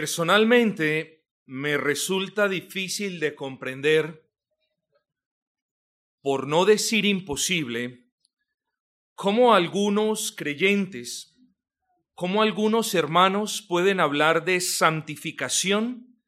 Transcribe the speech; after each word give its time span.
Personalmente, 0.00 1.26
me 1.44 1.76
resulta 1.76 2.48
difícil 2.48 3.20
de 3.20 3.34
comprender, 3.34 4.26
por 6.22 6.46
no 6.46 6.64
decir 6.64 7.04
imposible, 7.04 8.06
cómo 9.14 9.52
algunos 9.52 10.32
creyentes, 10.32 11.36
cómo 12.14 12.40
algunos 12.40 12.94
hermanos 12.94 13.60
pueden 13.60 14.00
hablar 14.00 14.46
de 14.46 14.62
santificación 14.62 16.18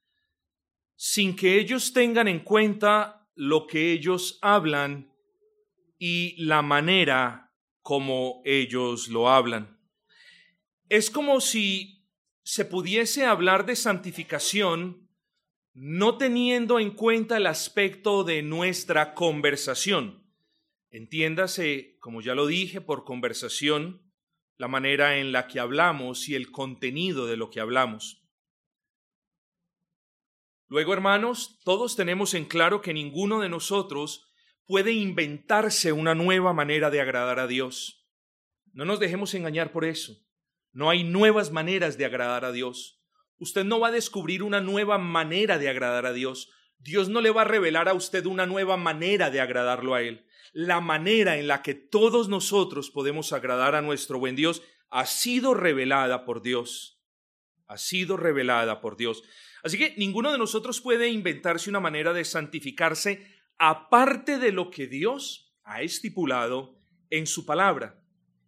sin 0.95 1.35
que 1.35 1.59
ellos 1.59 1.95
tengan 1.95 2.29
en 2.29 2.41
cuenta 2.41 3.27
lo 3.35 3.67
que 3.67 3.91
ellos 3.91 4.39
hablan 4.43 5.11
y 5.99 6.45
la 6.45 6.61
manera 6.61 7.55
como 7.81 8.43
ellos 8.45 9.09
lo 9.09 9.31
hablan. 9.31 9.81
Es 10.91 11.11
como 11.11 11.41
si 11.41 12.02
se 12.43 12.65
pudiese 12.65 13.25
hablar 13.25 13.67
de 13.67 13.77
santificación 13.77 15.09
no 15.75 16.19
teniendo 16.19 16.79
en 16.79 16.91
cuenta 16.91 17.39
el 17.39 17.47
aspecto 17.47 18.25
de 18.25 18.43
nuestra 18.43 19.15
conversación. 19.15 20.23
Entiéndase, 20.91 21.97
como 22.01 22.21
ya 22.21 22.35
lo 22.35 22.47
dije, 22.47 22.83
por 22.83 23.05
conversación, 23.05 24.03
la 24.59 24.69
manera 24.69 25.17
en 25.19 25.33
la 25.33 25.47
que 25.47 25.61
hablamos 25.61 26.29
y 26.29 26.35
el 26.35 26.51
contenido 26.51 27.27
de 27.27 27.39
lo 27.39 27.49
que 27.49 27.61
hablamos. 27.61 28.23
Luego, 30.69 30.93
hermanos, 30.93 31.59
todos 31.65 31.97
tenemos 31.97 32.35
en 32.35 32.45
claro 32.45 32.83
que 32.83 32.93
ninguno 32.93 33.41
de 33.41 33.49
nosotros 33.49 34.31
puede 34.67 34.93
inventarse 34.93 35.93
una 35.93 36.15
nueva 36.15 36.53
manera 36.53 36.91
de 36.91 37.01
agradar 37.01 37.41
a 37.41 37.47
Dios. 37.47 38.07
No 38.73 38.85
nos 38.85 39.01
dejemos 39.01 39.35
engañar 39.35 39.73
por 39.73 39.85
eso. 39.85 40.17
No 40.73 40.89
hay 40.89 41.05
nuevas 41.05 41.53
maneras 41.53 41.99
de 41.99 42.07
agradar 42.07 42.45
a 42.45 42.53
Dios. 42.53 43.03
Usted 43.39 43.65
no 43.65 43.79
va 43.79 43.89
a 43.89 43.93
descubrir 43.93 44.43
una 44.43 44.61
nueva 44.61 44.97
manera 44.99 45.59
de 45.59 45.69
agradar 45.69 46.07
a 46.07 46.13
Dios. 46.13 46.51
Dios 46.79 47.09
no 47.09 47.21
le 47.21 47.31
va 47.31 47.43
a 47.43 47.47
revelar 47.47 47.89
a 47.89 47.95
usted 47.95 48.25
una 48.25 48.47
nueva 48.47 48.77
manera 48.77 49.31
de 49.31 49.41
agradarlo 49.41 49.95
a 49.95 50.03
Él. 50.03 50.27
La 50.53 50.81
manera 50.81 51.37
en 51.39 51.47
la 51.47 51.63
que 51.63 51.75
todos 51.75 52.29
nosotros 52.29 52.91
podemos 52.91 53.33
agradar 53.33 53.75
a 53.75 53.83
nuestro 53.83 54.19
buen 54.19 54.35
Dios 54.35 54.63
ha 54.89 55.05
sido 55.07 55.55
revelada 55.55 56.25
por 56.25 56.43
Dios. 56.43 57.03
Ha 57.67 57.77
sido 57.77 58.17
revelada 58.17 58.81
por 58.81 58.97
Dios. 58.97 59.23
Así 59.63 59.79
que 59.79 59.95
ninguno 59.97 60.33
de 60.33 60.39
nosotros 60.39 60.81
puede 60.81 61.09
inventarse 61.09 61.69
una 61.69 61.81
manera 61.81 62.13
de 62.13 62.25
santificarse 62.25 63.27
aparte 63.59 64.39
de 64.39 64.53
lo 64.53 64.71
que 64.71 64.87
Dios 64.87 65.55
ha 65.65 65.83
estipulado 65.83 66.79
en 67.11 67.27
su 67.27 67.45
palabra 67.45 68.02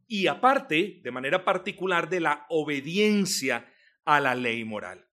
y 0.09 0.27
aparte, 0.27 1.01
de 1.03 1.11
manera 1.11 1.45
particular, 1.45 2.09
de 2.09 2.21
la 2.21 2.47
obediencia 2.49 3.73
a 4.05 4.21
la 4.21 4.35
ley 4.35 4.65
moral. 4.65 5.07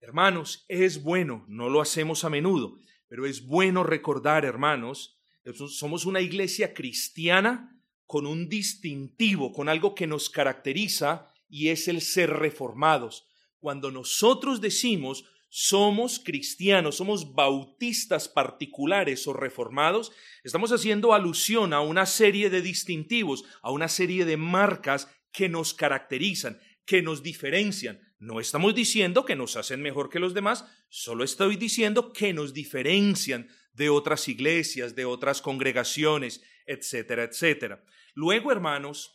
Hermanos, 0.00 0.64
es 0.68 1.02
bueno, 1.02 1.44
no 1.48 1.68
lo 1.68 1.80
hacemos 1.80 2.24
a 2.24 2.30
menudo, 2.30 2.78
pero 3.08 3.26
es 3.26 3.46
bueno 3.46 3.82
recordar, 3.82 4.44
hermanos, 4.44 5.20
somos 5.68 6.06
una 6.06 6.20
iglesia 6.20 6.74
cristiana 6.74 7.80
con 8.06 8.26
un 8.26 8.48
distintivo, 8.48 9.52
con 9.52 9.68
algo 9.68 9.94
que 9.94 10.06
nos 10.06 10.30
caracteriza 10.30 11.32
y 11.48 11.68
es 11.68 11.88
el 11.88 12.00
ser 12.00 12.30
reformados. 12.30 13.26
Cuando 13.58 13.90
nosotros 13.90 14.60
decimos 14.60 15.24
somos 15.48 16.18
cristianos, 16.18 16.96
somos 16.96 17.34
bautistas 17.34 18.28
particulares 18.28 19.26
o 19.26 19.32
reformados, 19.32 20.12
estamos 20.44 20.72
haciendo 20.72 21.14
alusión 21.14 21.72
a 21.72 21.80
una 21.80 22.06
serie 22.06 22.50
de 22.50 22.62
distintivos, 22.62 23.44
a 23.62 23.70
una 23.70 23.88
serie 23.88 24.24
de 24.24 24.36
marcas 24.36 25.08
que 25.32 25.48
nos 25.48 25.74
caracterizan, 25.74 26.60
que 26.84 27.02
nos 27.02 27.22
diferencian. 27.22 28.00
No 28.18 28.40
estamos 28.40 28.74
diciendo 28.74 29.24
que 29.24 29.36
nos 29.36 29.56
hacen 29.56 29.82
mejor 29.82 30.08
que 30.08 30.18
los 30.18 30.34
demás, 30.34 30.64
solo 30.88 31.24
estoy 31.24 31.56
diciendo 31.56 32.12
que 32.12 32.32
nos 32.32 32.54
diferencian 32.54 33.48
de 33.72 33.90
otras 33.90 34.28
iglesias, 34.28 34.94
de 34.94 35.04
otras 35.04 35.42
congregaciones, 35.42 36.42
etcétera, 36.64 37.24
etcétera. 37.24 37.84
Luego, 38.14 38.50
hermanos, 38.50 39.12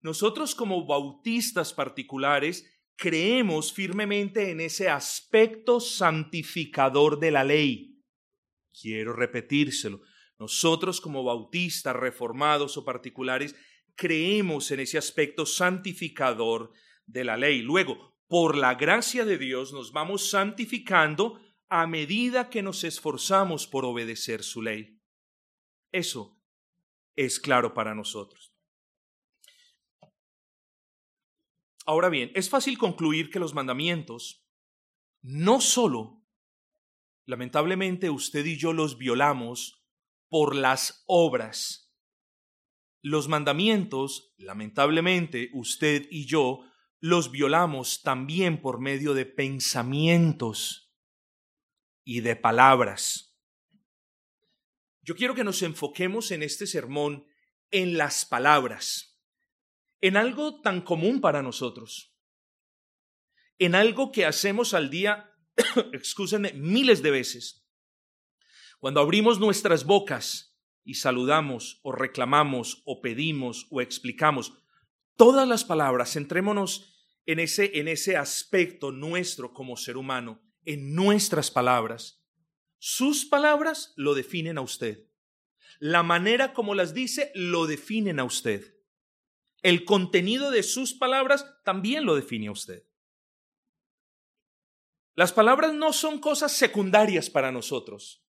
nosotros 0.00 0.54
como 0.54 0.86
bautistas 0.86 1.74
particulares 1.74 2.77
creemos 2.98 3.72
firmemente 3.72 4.50
en 4.50 4.60
ese 4.60 4.88
aspecto 4.88 5.78
santificador 5.78 7.20
de 7.20 7.30
la 7.30 7.44
ley. 7.44 8.02
Quiero 8.72 9.12
repetírselo. 9.12 10.02
Nosotros 10.38 11.00
como 11.00 11.22
bautistas, 11.22 11.94
reformados 11.94 12.76
o 12.76 12.84
particulares, 12.84 13.54
creemos 13.94 14.70
en 14.72 14.80
ese 14.80 14.98
aspecto 14.98 15.46
santificador 15.46 16.72
de 17.06 17.24
la 17.24 17.36
ley. 17.36 17.62
Luego, 17.62 18.16
por 18.26 18.56
la 18.56 18.74
gracia 18.74 19.24
de 19.24 19.38
Dios, 19.38 19.72
nos 19.72 19.92
vamos 19.92 20.28
santificando 20.28 21.40
a 21.68 21.86
medida 21.86 22.50
que 22.50 22.62
nos 22.62 22.82
esforzamos 22.82 23.68
por 23.68 23.84
obedecer 23.84 24.42
su 24.42 24.60
ley. 24.60 25.00
Eso 25.92 26.36
es 27.14 27.38
claro 27.38 27.74
para 27.74 27.94
nosotros. 27.94 28.47
Ahora 31.88 32.10
bien, 32.10 32.30
es 32.34 32.50
fácil 32.50 32.76
concluir 32.76 33.30
que 33.30 33.38
los 33.38 33.54
mandamientos 33.54 34.46
no 35.22 35.58
solo, 35.62 36.22
lamentablemente 37.24 38.10
usted 38.10 38.44
y 38.44 38.58
yo 38.58 38.74
los 38.74 38.98
violamos 38.98 39.82
por 40.28 40.54
las 40.54 41.02
obras. 41.06 41.96
Los 43.00 43.28
mandamientos, 43.28 44.34
lamentablemente 44.36 45.48
usted 45.54 46.06
y 46.10 46.26
yo, 46.26 46.60
los 47.00 47.30
violamos 47.30 48.02
también 48.02 48.60
por 48.60 48.80
medio 48.80 49.14
de 49.14 49.24
pensamientos 49.24 50.94
y 52.04 52.20
de 52.20 52.36
palabras. 52.36 53.34
Yo 55.00 55.16
quiero 55.16 55.34
que 55.34 55.42
nos 55.42 55.62
enfoquemos 55.62 56.32
en 56.32 56.42
este 56.42 56.66
sermón 56.66 57.26
en 57.70 57.96
las 57.96 58.26
palabras 58.26 59.17
en 60.00 60.16
algo 60.16 60.60
tan 60.60 60.80
común 60.80 61.20
para 61.20 61.42
nosotros, 61.42 62.14
en 63.58 63.74
algo 63.74 64.12
que 64.12 64.24
hacemos 64.24 64.74
al 64.74 64.90
día, 64.90 65.32
excúsenme, 65.92 66.52
miles 66.52 67.02
de 67.02 67.10
veces. 67.10 67.66
Cuando 68.78 69.00
abrimos 69.00 69.40
nuestras 69.40 69.84
bocas 69.84 70.56
y 70.84 70.94
saludamos 70.94 71.80
o 71.82 71.92
reclamamos 71.92 72.82
o 72.84 73.00
pedimos 73.00 73.66
o 73.70 73.80
explicamos 73.80 74.52
todas 75.16 75.48
las 75.48 75.64
palabras, 75.64 76.12
centrémonos 76.12 76.94
en 77.26 77.40
ese, 77.40 77.78
en 77.78 77.88
ese 77.88 78.16
aspecto 78.16 78.92
nuestro 78.92 79.52
como 79.52 79.76
ser 79.76 79.96
humano, 79.96 80.40
en 80.64 80.94
nuestras 80.94 81.50
palabras. 81.50 82.24
Sus 82.78 83.24
palabras 83.24 83.92
lo 83.96 84.14
definen 84.14 84.58
a 84.58 84.60
usted. 84.60 85.08
La 85.80 86.04
manera 86.04 86.54
como 86.54 86.74
las 86.74 86.94
dice 86.94 87.32
lo 87.34 87.66
definen 87.66 88.20
a 88.20 88.24
usted. 88.24 88.77
El 89.62 89.84
contenido 89.84 90.50
de 90.50 90.62
sus 90.62 90.94
palabras 90.94 91.46
también 91.64 92.04
lo 92.04 92.14
define 92.14 92.48
a 92.48 92.52
usted. 92.52 92.84
Las 95.14 95.32
palabras 95.32 95.74
no 95.74 95.92
son 95.92 96.20
cosas 96.20 96.52
secundarias 96.52 97.28
para 97.28 97.50
nosotros. 97.50 98.24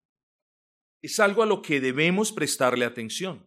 Es 1.01 1.19
algo 1.19 1.43
a 1.43 1.45
lo 1.45 1.61
que 1.61 1.79
debemos 1.79 2.31
prestarle 2.31 2.83
atención. 2.83 3.45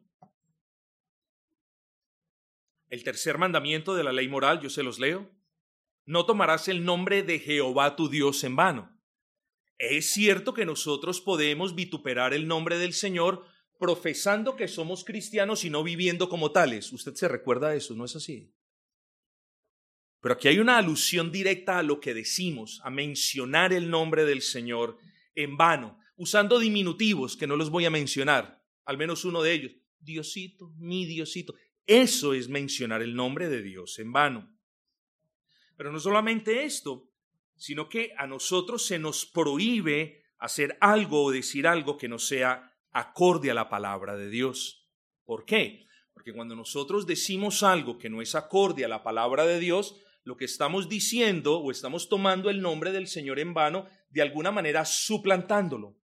El 2.88 3.02
tercer 3.02 3.38
mandamiento 3.38 3.94
de 3.94 4.05
la 4.05 4.12
ley 4.12 4.28
moral, 4.28 4.61
yo 4.61 4.70
se 4.70 4.82
los 4.82 4.99
leo. 4.99 5.28
No 6.05 6.25
tomarás 6.25 6.69
el 6.69 6.85
nombre 6.85 7.23
de 7.23 7.40
Jehová 7.40 7.96
tu 7.96 8.08
Dios 8.08 8.44
en 8.44 8.55
vano. 8.55 8.96
Es 9.78 10.12
cierto 10.12 10.55
que 10.55 10.64
nosotros 10.64 11.20
podemos 11.20 11.75
vituperar 11.75 12.35
el 12.35 12.46
nombre 12.46 12.78
del 12.78 12.93
Señor 12.93 13.44
profesando 13.82 14.55
que 14.55 14.69
somos 14.69 15.02
cristianos 15.02 15.64
y 15.64 15.70
no 15.70 15.82
viviendo 15.82 16.29
como 16.29 16.52
tales. 16.52 16.93
Usted 16.93 17.17
se 17.17 17.26
recuerda 17.26 17.70
de 17.70 17.79
eso, 17.79 17.96
¿no 17.96 18.05
es 18.05 18.14
así? 18.14 18.55
Pero 20.20 20.34
aquí 20.37 20.46
hay 20.46 20.61
una 20.61 20.79
alusión 20.79 21.32
directa 21.32 21.81
a 21.81 21.82
lo 21.82 21.99
que 21.99 22.14
decimos, 22.14 22.81
a 22.84 22.90
mencionar 22.90 23.73
el 23.73 23.90
nombre 23.90 24.25
del 24.25 24.40
Señor 24.40 24.99
en 25.34 25.56
vano, 25.56 25.99
usando 26.14 26.61
diminutivos 26.61 27.37
que 27.37 27.49
no 27.49 27.56
los 27.56 27.70
voy 27.70 27.84
a 27.84 27.90
mencionar, 27.90 28.64
al 28.84 28.99
menos 28.99 29.25
uno 29.25 29.43
de 29.43 29.52
ellos. 29.52 29.73
Diosito, 29.99 30.73
mi 30.78 31.05
Diosito. 31.05 31.56
Eso 31.85 32.35
es 32.35 32.49
mencionar 32.49 33.02
el 33.02 33.17
nombre 33.17 33.49
de 33.49 33.62
Dios 33.62 33.99
en 33.99 34.12
vano. 34.12 34.56
Pero 35.76 35.90
no 35.90 35.99
solamente 35.99 36.62
esto, 36.62 37.11
sino 37.56 37.88
que 37.88 38.14
a 38.17 38.28
nosotros 38.28 38.87
se 38.87 39.00
nos 39.00 39.26
prohíbe 39.26 40.23
hacer 40.38 40.78
algo 40.81 41.25
o 41.25 41.32
decir 41.32 41.67
algo 41.67 41.96
que 41.96 42.06
no 42.06 42.20
sea 42.20 42.71
acorde 42.92 43.50
a 43.50 43.54
la 43.54 43.68
palabra 43.68 44.16
de 44.16 44.28
Dios. 44.28 44.88
¿Por 45.24 45.44
qué? 45.44 45.86
Porque 46.12 46.32
cuando 46.32 46.54
nosotros 46.54 47.06
decimos 47.06 47.62
algo 47.62 47.98
que 47.98 48.10
no 48.10 48.22
es 48.22 48.34
acorde 48.34 48.84
a 48.84 48.88
la 48.88 49.02
palabra 49.02 49.44
de 49.46 49.58
Dios, 49.58 50.00
lo 50.24 50.36
que 50.36 50.44
estamos 50.44 50.88
diciendo 50.88 51.58
o 51.58 51.70
estamos 51.70 52.08
tomando 52.08 52.50
el 52.50 52.60
nombre 52.60 52.92
del 52.92 53.08
Señor 53.08 53.38
en 53.38 53.54
vano, 53.54 53.88
de 54.10 54.22
alguna 54.22 54.50
manera 54.50 54.84
suplantándolo. 54.84 55.98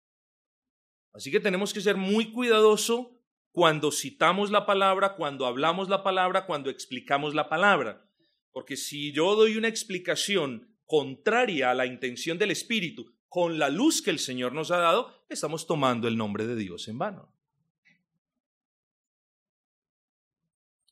Así 1.13 1.31
que 1.31 1.41
tenemos 1.41 1.73
que 1.73 1.81
ser 1.81 1.97
muy 1.97 2.33
cuidadosos 2.33 3.09
cuando 3.51 3.93
citamos 3.93 4.51
la 4.51 4.67
palabra, 4.67 5.15
cuando 5.15 5.47
hablamos 5.47 5.89
la 5.89 6.03
palabra, 6.03 6.45
cuando 6.47 6.71
explicamos 6.71 7.35
la 7.35 7.49
palabra. 7.49 8.09
Porque 8.51 8.77
si 8.77 9.13
yo 9.13 9.37
doy 9.37 9.57
una 9.57 9.69
explicación 9.69 10.77
contraria 10.87 11.71
a 11.71 11.75
la 11.75 11.87
intención 11.87 12.37
del 12.37 12.51
Espíritu, 12.51 13.13
con 13.35 13.59
la 13.59 13.69
luz 13.69 14.01
que 14.01 14.13
el 14.13 14.21
Señor 14.21 14.53
nos 14.53 14.71
ha 14.71 14.77
dado, 14.77 15.13
estamos 15.29 15.67
tomando 15.67 16.07
el 16.07 16.17
nombre 16.17 16.47
de 16.47 16.55
Dios 16.55 16.87
en 16.87 16.99
vano. 16.99 17.35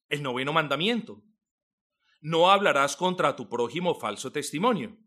El 0.09 0.25
noveno 0.25 0.53
mandamiento. 0.53 1.23
No 2.21 2.51
hablarás 2.51 2.97
contra 2.97 3.37
tu 3.37 3.49
prójimo 3.49 3.95
falso 3.95 4.33
testimonio. 4.33 4.99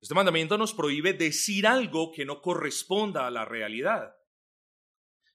Este 0.00 0.14
mandamiento 0.14 0.56
nos 0.56 0.74
prohíbe 0.74 1.12
decir 1.12 1.66
algo 1.66 2.12
que 2.12 2.24
no 2.24 2.40
corresponda 2.40 3.26
a 3.26 3.32
la 3.32 3.44
realidad. 3.44 4.14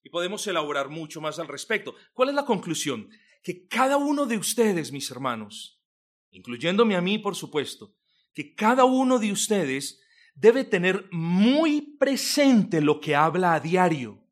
Y 0.04 0.10
podemos 0.10 0.48
elaborar 0.48 0.88
mucho 0.88 1.20
más 1.20 1.38
al 1.38 1.50
respecto. 1.50 1.96
¿Cuál 2.14 2.30
es 2.30 2.36
la 2.36 2.46
conclusión? 2.46 3.10
Que 3.44 3.68
cada 3.68 3.98
uno 3.98 4.26
de 4.26 4.38
ustedes, 4.38 4.94
mis 4.94 5.12
hermanos, 5.12 5.84
incluyéndome 6.30 6.96
a 6.96 7.02
mí, 7.02 7.18
por 7.18 7.36
supuesto, 7.36 7.94
que 8.34 8.56
cada 8.56 8.86
uno 8.86 9.20
de 9.20 9.34
ustedes 9.34 10.01
debe 10.42 10.64
tener 10.64 11.08
muy 11.12 11.98
presente 12.00 12.82
lo 12.82 13.00
que 13.00 13.16
habla 13.16 13.54
a 13.54 13.60
diario. 13.60 14.26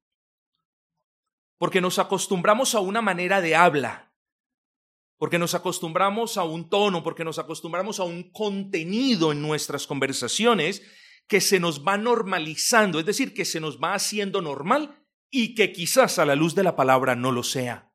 Porque 1.60 1.82
nos 1.82 2.00
acostumbramos 2.00 2.74
a 2.74 2.80
una 2.80 3.02
manera 3.02 3.42
de 3.42 3.56
habla, 3.56 4.12
porque 5.18 5.38
nos 5.38 5.54
acostumbramos 5.54 6.38
a 6.38 6.44
un 6.46 6.68
tono, 6.68 7.04
porque 7.04 7.24
nos 7.24 7.38
acostumbramos 7.38 8.00
a 8.00 8.06
un 8.06 8.32
contenido 8.32 9.32
en 9.32 9.42
nuestras 9.44 9.86
conversaciones 9.86 10.82
que 11.28 11.42
se 11.42 11.60
nos 11.60 11.86
va 11.86 11.98
normalizando, 11.98 13.00
es 13.00 13.06
decir, 13.06 13.36
que 13.36 13.46
se 13.46 13.60
nos 13.60 13.80
va 13.80 13.94
haciendo 13.94 14.42
normal 14.42 15.06
y 15.30 15.54
que 15.54 15.72
quizás 15.72 16.18
a 16.18 16.26
la 16.26 16.36
luz 16.36 16.56
de 16.56 16.64
la 16.64 16.76
palabra 16.76 17.16
no 17.16 17.32
lo 17.32 17.44
sea. 17.44 17.94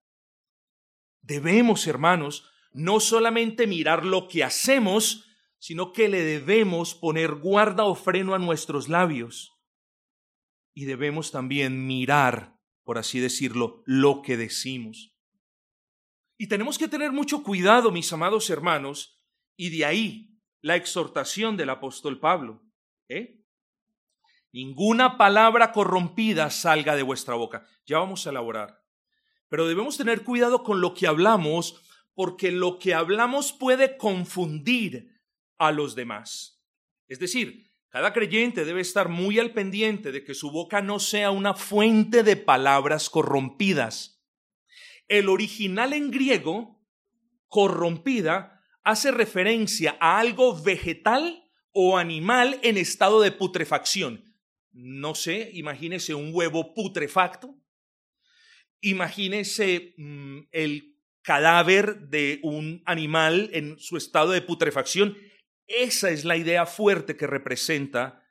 Debemos, 1.20 1.88
hermanos, 1.88 2.48
no 2.72 3.00
solamente 3.00 3.66
mirar 3.66 4.04
lo 4.04 4.28
que 4.28 4.44
hacemos, 4.44 5.24
sino 5.64 5.94
que 5.94 6.10
le 6.10 6.22
debemos 6.22 6.94
poner 6.94 7.36
guarda 7.36 7.84
o 7.84 7.94
freno 7.94 8.34
a 8.34 8.38
nuestros 8.38 8.90
labios. 8.90 9.50
Y 10.74 10.84
debemos 10.84 11.30
también 11.30 11.86
mirar, 11.86 12.60
por 12.82 12.98
así 12.98 13.18
decirlo, 13.18 13.82
lo 13.86 14.20
que 14.20 14.36
decimos. 14.36 15.16
Y 16.36 16.48
tenemos 16.48 16.76
que 16.76 16.86
tener 16.86 17.12
mucho 17.12 17.42
cuidado, 17.42 17.90
mis 17.92 18.12
amados 18.12 18.50
hermanos, 18.50 19.24
y 19.56 19.70
de 19.70 19.86
ahí 19.86 20.38
la 20.60 20.76
exhortación 20.76 21.56
del 21.56 21.70
apóstol 21.70 22.20
Pablo. 22.20 22.62
¿eh? 23.08 23.42
Ninguna 24.52 25.16
palabra 25.16 25.72
corrompida 25.72 26.50
salga 26.50 26.94
de 26.94 27.04
vuestra 27.04 27.36
boca. 27.36 27.66
Ya 27.86 28.00
vamos 28.00 28.26
a 28.26 28.30
elaborar. 28.30 28.84
Pero 29.48 29.66
debemos 29.66 29.96
tener 29.96 30.24
cuidado 30.24 30.62
con 30.62 30.82
lo 30.82 30.92
que 30.92 31.06
hablamos, 31.06 31.80
porque 32.12 32.52
lo 32.52 32.78
que 32.78 32.92
hablamos 32.92 33.54
puede 33.54 33.96
confundir 33.96 35.13
a 35.58 35.72
los 35.72 35.94
demás. 35.94 36.62
Es 37.08 37.18
decir, 37.18 37.70
cada 37.88 38.12
creyente 38.12 38.64
debe 38.64 38.80
estar 38.80 39.08
muy 39.08 39.38
al 39.38 39.52
pendiente 39.52 40.12
de 40.12 40.24
que 40.24 40.34
su 40.34 40.50
boca 40.50 40.82
no 40.82 40.98
sea 40.98 41.30
una 41.30 41.54
fuente 41.54 42.22
de 42.22 42.36
palabras 42.36 43.10
corrompidas. 43.10 44.24
El 45.06 45.28
original 45.28 45.92
en 45.92 46.10
griego, 46.10 46.82
corrompida, 47.48 48.60
hace 48.82 49.10
referencia 49.10 49.96
a 50.00 50.18
algo 50.18 50.60
vegetal 50.60 51.44
o 51.72 51.98
animal 51.98 52.58
en 52.62 52.76
estado 52.76 53.20
de 53.20 53.32
putrefacción 53.32 54.34
no 54.74 55.14
sé, 55.14 55.50
imagínese 55.54 56.14
un 56.14 56.30
huevo 56.34 56.74
putrefacto, 56.74 57.56
imagínese 58.80 59.94
mm, 59.96 60.40
el 60.50 60.98
cadáver 61.22 62.08
de 62.08 62.40
un 62.42 62.82
animal 62.84 63.50
en 63.52 63.78
su 63.78 63.96
estado 63.96 64.32
de 64.32 64.42
putrefacción. 64.42 65.16
Esa 65.66 66.10
es 66.10 66.24
la 66.24 66.36
idea 66.36 66.66
fuerte 66.66 67.16
que 67.16 67.26
representa 67.26 68.22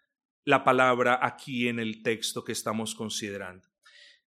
la 0.45 0.63
palabra 0.63 1.19
aquí 1.21 1.67
en 1.67 1.79
el 1.79 2.03
texto 2.03 2.43
que 2.43 2.51
estamos 2.51 2.95
considerando. 2.95 3.67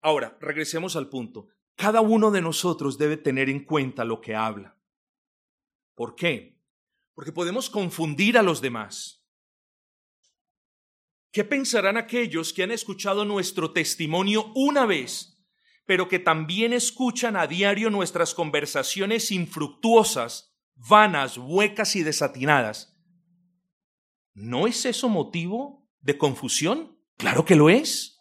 Ahora, 0.01 0.37
regresemos 0.41 0.97
al 0.97 1.09
punto. 1.09 1.49
Cada 1.77 2.01
uno 2.01 2.31
de 2.31 2.43
nosotros 2.43 2.99
debe 2.99 3.17
tener 3.17 3.49
en 3.49 3.65
cuenta 3.65 4.05
lo 4.05 4.21
que 4.21 4.35
habla. 4.35 4.79
¿Por 5.95 6.15
qué? 6.15 6.61
Porque 7.15 7.33
podemos 7.33 7.71
confundir 7.71 8.37
a 8.39 8.43
los 8.43 8.61
demás. 8.61 9.25
¿Qué 11.33 11.43
pensarán 11.43 11.97
aquellos 11.97 12.53
que 12.53 12.63
han 12.63 12.71
escuchado 12.71 13.25
nuestro 13.25 13.73
testimonio 13.73 14.53
una 14.55 14.87
vez, 14.87 15.45
pero 15.85 16.07
que 16.09 16.21
también 16.21 16.73
escuchan 16.73 17.37
a 17.37 17.47
diario 17.47 17.91
nuestras 17.91 18.35
conversaciones 18.35 19.33
infructuosas, 19.33 20.54
vanas, 20.75 21.39
huecas 21.39 21.97
y 21.97 22.03
desatinadas? 22.03 22.97
¿No 24.35 24.67
es 24.67 24.85
eso 24.85 25.09
motivo 25.09 25.89
de 26.01 26.19
confusión? 26.19 26.99
Claro 27.17 27.45
que 27.45 27.57
lo 27.57 27.71
es. 27.71 28.21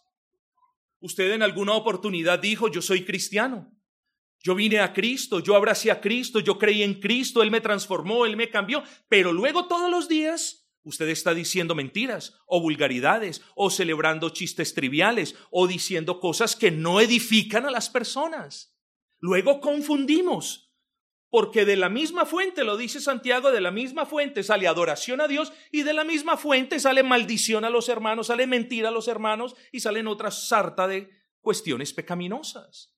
Usted 0.99 1.31
en 1.31 1.41
alguna 1.41 1.73
oportunidad 1.73 2.39
dijo, 2.39 2.69
yo 2.69 2.81
soy 2.81 3.03
cristiano. 3.03 3.71
Yo 4.39 4.55
vine 4.55 4.79
a 4.79 4.93
Cristo, 4.93 5.39
yo 5.39 5.55
abracé 5.55 5.89
a 5.89 6.01
Cristo, 6.01 6.39
yo 6.39 6.57
creí 6.57 6.83
en 6.83 6.99
Cristo, 6.99 7.41
Él 7.43 7.51
me 7.51 7.61
transformó, 7.61 8.25
Él 8.25 8.35
me 8.35 8.49
cambió, 8.49 8.83
pero 9.07 9.31
luego 9.31 9.67
todos 9.67 9.89
los 9.89 10.09
días 10.09 10.63
Usted 10.85 11.07
está 11.07 11.33
diciendo 11.33 11.75
mentiras 11.75 12.35
o 12.45 12.59
vulgaridades 12.59 13.41
o 13.55 13.69
celebrando 13.69 14.29
chistes 14.29 14.73
triviales 14.73 15.35
o 15.49 15.65
diciendo 15.65 16.19
cosas 16.19 16.57
que 16.57 16.71
no 16.71 16.99
edifican 16.99 17.65
a 17.65 17.71
las 17.71 17.89
personas. 17.89 18.75
Luego 19.19 19.61
confundimos, 19.61 20.62
porque 21.33 21.65
de 21.65 21.77
la 21.77 21.89
misma 21.89 22.27
fuente, 22.27 22.63
lo 22.63 22.77
dice 22.77 23.01
Santiago, 23.01 23.49
de 23.49 23.59
la 23.59 23.71
misma 23.71 24.05
fuente 24.05 24.43
sale 24.43 24.67
adoración 24.67 25.19
a 25.19 25.27
Dios 25.27 25.51
y 25.71 25.81
de 25.81 25.91
la 25.91 26.03
misma 26.03 26.37
fuente 26.37 26.79
sale 26.79 27.01
maldición 27.01 27.65
a 27.65 27.71
los 27.71 27.89
hermanos, 27.89 28.27
sale 28.27 28.45
mentira 28.45 28.89
a 28.89 28.91
los 28.91 29.07
hermanos 29.07 29.55
y 29.71 29.79
salen 29.79 30.05
otra 30.05 30.29
sarta 30.29 30.87
de 30.87 31.09
cuestiones 31.41 31.91
pecaminosas. 31.91 32.93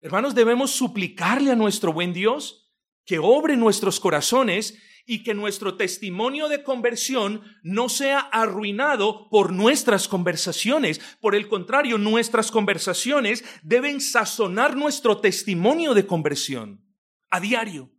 Hermanos, 0.00 0.34
debemos 0.34 0.70
suplicarle 0.70 1.50
a 1.50 1.54
nuestro 1.54 1.92
buen 1.92 2.14
Dios 2.14 2.72
que 3.04 3.18
obre 3.18 3.58
nuestros 3.58 4.00
corazones 4.00 4.78
y 5.04 5.22
que 5.22 5.34
nuestro 5.34 5.76
testimonio 5.76 6.48
de 6.48 6.62
conversión 6.62 7.42
no 7.62 7.90
sea 7.90 8.20
arruinado 8.20 9.28
por 9.28 9.52
nuestras 9.52 10.08
conversaciones. 10.08 10.98
Por 11.20 11.34
el 11.34 11.46
contrario, 11.46 11.98
nuestras 11.98 12.50
conversaciones 12.50 13.44
deben 13.62 14.00
sazonar 14.00 14.78
nuestro 14.78 15.18
testimonio 15.18 15.92
de 15.92 16.06
conversión 16.06 16.89
a 17.30 17.40
diario. 17.40 17.90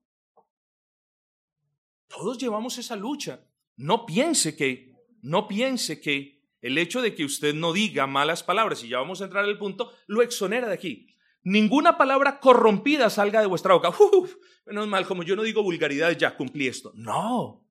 Todos 2.07 2.37
llevamos 2.37 2.77
esa 2.77 2.95
lucha. 2.95 3.45
No 3.77 4.05
piense 4.05 4.55
que, 4.55 4.93
no 5.21 5.47
piense 5.47 6.01
que 6.01 6.41
el 6.61 6.77
hecho 6.77 7.01
de 7.01 7.15
que 7.15 7.25
usted 7.25 7.55
no 7.55 7.73
diga 7.73 8.05
malas 8.05 8.43
palabras, 8.43 8.83
y 8.83 8.89
ya 8.89 8.99
vamos 8.99 9.21
a 9.21 9.25
entrar 9.25 9.45
al 9.45 9.57
punto, 9.57 9.93
lo 10.07 10.21
exonera 10.21 10.67
de 10.67 10.73
aquí. 10.73 11.07
Ninguna 11.43 11.97
palabra 11.97 12.39
corrompida 12.39 13.09
salga 13.09 13.41
de 13.41 13.47
vuestra 13.47 13.73
boca. 13.73 13.89
Uf, 13.89 14.35
menos 14.65 14.87
mal, 14.87 15.07
como 15.07 15.23
yo 15.23 15.35
no 15.35 15.41
digo 15.41 15.63
vulgaridades, 15.63 16.17
ya 16.17 16.35
cumplí 16.35 16.67
esto. 16.67 16.91
No. 16.93 17.65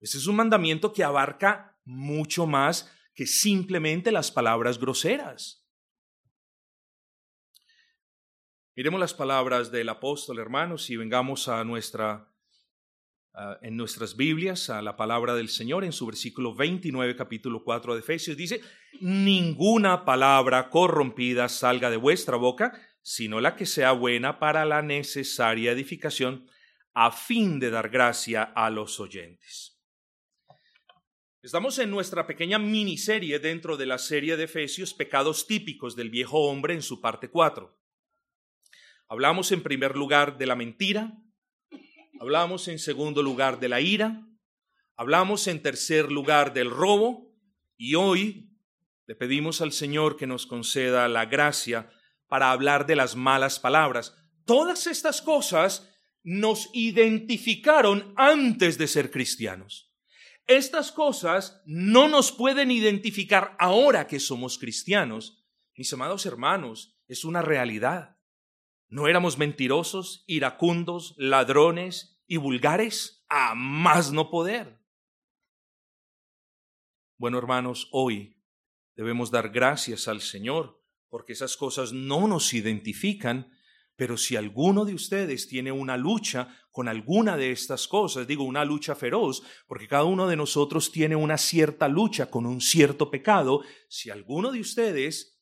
Ese 0.00 0.18
es 0.18 0.26
un 0.28 0.36
mandamiento 0.36 0.92
que 0.92 1.02
abarca 1.02 1.76
mucho 1.84 2.46
más 2.46 2.92
que 3.14 3.26
simplemente 3.26 4.12
las 4.12 4.30
palabras 4.30 4.78
groseras. 4.78 5.66
Miremos 8.78 9.00
las 9.00 9.12
palabras 9.12 9.72
del 9.72 9.88
apóstol, 9.88 10.38
hermanos, 10.38 10.88
y 10.88 10.96
vengamos 10.96 11.48
a 11.48 11.64
nuestra 11.64 12.32
en 13.60 13.76
nuestras 13.76 14.16
Biblias 14.16 14.70
a 14.70 14.82
la 14.82 14.96
palabra 14.96 15.34
del 15.34 15.48
Señor 15.48 15.82
en 15.82 15.90
su 15.90 16.06
versículo 16.06 16.54
29, 16.54 17.16
capítulo 17.16 17.64
4 17.64 17.94
de 17.94 18.00
Efesios. 18.00 18.36
Dice, 18.36 18.60
ninguna 19.00 20.04
palabra 20.04 20.70
corrompida 20.70 21.48
salga 21.48 21.90
de 21.90 21.96
vuestra 21.96 22.36
boca, 22.36 22.80
sino 23.02 23.40
la 23.40 23.56
que 23.56 23.66
sea 23.66 23.90
buena 23.90 24.38
para 24.38 24.64
la 24.64 24.80
necesaria 24.80 25.72
edificación, 25.72 26.48
a 26.94 27.10
fin 27.10 27.58
de 27.58 27.70
dar 27.70 27.88
gracia 27.88 28.44
a 28.44 28.70
los 28.70 29.00
oyentes. 29.00 29.76
Estamos 31.42 31.80
en 31.80 31.90
nuestra 31.90 32.28
pequeña 32.28 32.60
miniserie 32.60 33.40
dentro 33.40 33.76
de 33.76 33.86
la 33.86 33.98
serie 33.98 34.36
de 34.36 34.44
Efesios, 34.44 34.94
Pecados 34.94 35.48
típicos 35.48 35.96
del 35.96 36.10
viejo 36.10 36.44
hombre 36.44 36.74
en 36.74 36.82
su 36.82 37.00
parte 37.00 37.28
4. 37.28 37.76
Hablamos 39.08 39.52
en 39.52 39.62
primer 39.62 39.96
lugar 39.96 40.38
de 40.38 40.46
la 40.46 40.54
mentira, 40.54 41.18
Hablamos 42.20 42.66
en 42.66 42.80
segundo 42.80 43.22
lugar 43.22 43.60
de 43.60 43.68
la 43.68 43.80
ira, 43.80 44.26
hablamos 44.96 45.46
en 45.46 45.62
tercer 45.62 46.10
lugar 46.10 46.52
del 46.52 46.68
robo 46.68 47.32
y 47.76 47.94
hoy 47.94 48.50
le 49.06 49.14
pedimos 49.14 49.60
al 49.60 49.70
Señor 49.70 50.16
que 50.16 50.26
nos 50.26 50.44
conceda 50.44 51.06
la 51.06 51.26
gracia 51.26 51.92
para 52.26 52.50
hablar 52.50 52.86
de 52.86 52.96
las 52.96 53.14
malas 53.14 53.60
palabras. 53.60 54.16
Todas 54.44 54.88
estas 54.88 55.22
cosas 55.22 55.88
nos 56.24 56.70
identificaron 56.72 58.12
antes 58.16 58.78
de 58.78 58.88
ser 58.88 59.12
cristianos. 59.12 59.94
Estas 60.48 60.90
cosas 60.90 61.62
no 61.66 62.08
nos 62.08 62.32
pueden 62.32 62.72
identificar 62.72 63.54
ahora 63.60 64.08
que 64.08 64.18
somos 64.18 64.58
cristianos. 64.58 65.46
Mis 65.76 65.92
amados 65.92 66.26
hermanos, 66.26 66.98
es 67.06 67.24
una 67.24 67.42
realidad. 67.42 68.17
¿No 68.90 69.06
éramos 69.06 69.36
mentirosos, 69.36 70.24
iracundos, 70.26 71.14
ladrones 71.18 72.22
y 72.26 72.38
vulgares? 72.38 73.22
A 73.28 73.54
más 73.54 74.12
no 74.12 74.30
poder. 74.30 74.78
Bueno, 77.18 77.36
hermanos, 77.36 77.88
hoy 77.92 78.42
debemos 78.96 79.30
dar 79.30 79.50
gracias 79.50 80.08
al 80.08 80.22
Señor, 80.22 80.82
porque 81.10 81.34
esas 81.34 81.56
cosas 81.58 81.92
no 81.92 82.26
nos 82.28 82.54
identifican, 82.54 83.52
pero 83.94 84.16
si 84.16 84.36
alguno 84.36 84.86
de 84.86 84.94
ustedes 84.94 85.48
tiene 85.48 85.70
una 85.70 85.98
lucha 85.98 86.56
con 86.70 86.88
alguna 86.88 87.36
de 87.36 87.50
estas 87.50 87.88
cosas, 87.88 88.26
digo 88.26 88.44
una 88.44 88.64
lucha 88.64 88.94
feroz, 88.94 89.42
porque 89.66 89.88
cada 89.88 90.04
uno 90.04 90.26
de 90.28 90.36
nosotros 90.36 90.90
tiene 90.92 91.14
una 91.14 91.36
cierta 91.36 91.88
lucha 91.88 92.30
con 92.30 92.46
un 92.46 92.62
cierto 92.62 93.10
pecado, 93.10 93.60
si 93.88 94.08
alguno 94.08 94.50
de 94.50 94.60
ustedes 94.60 95.37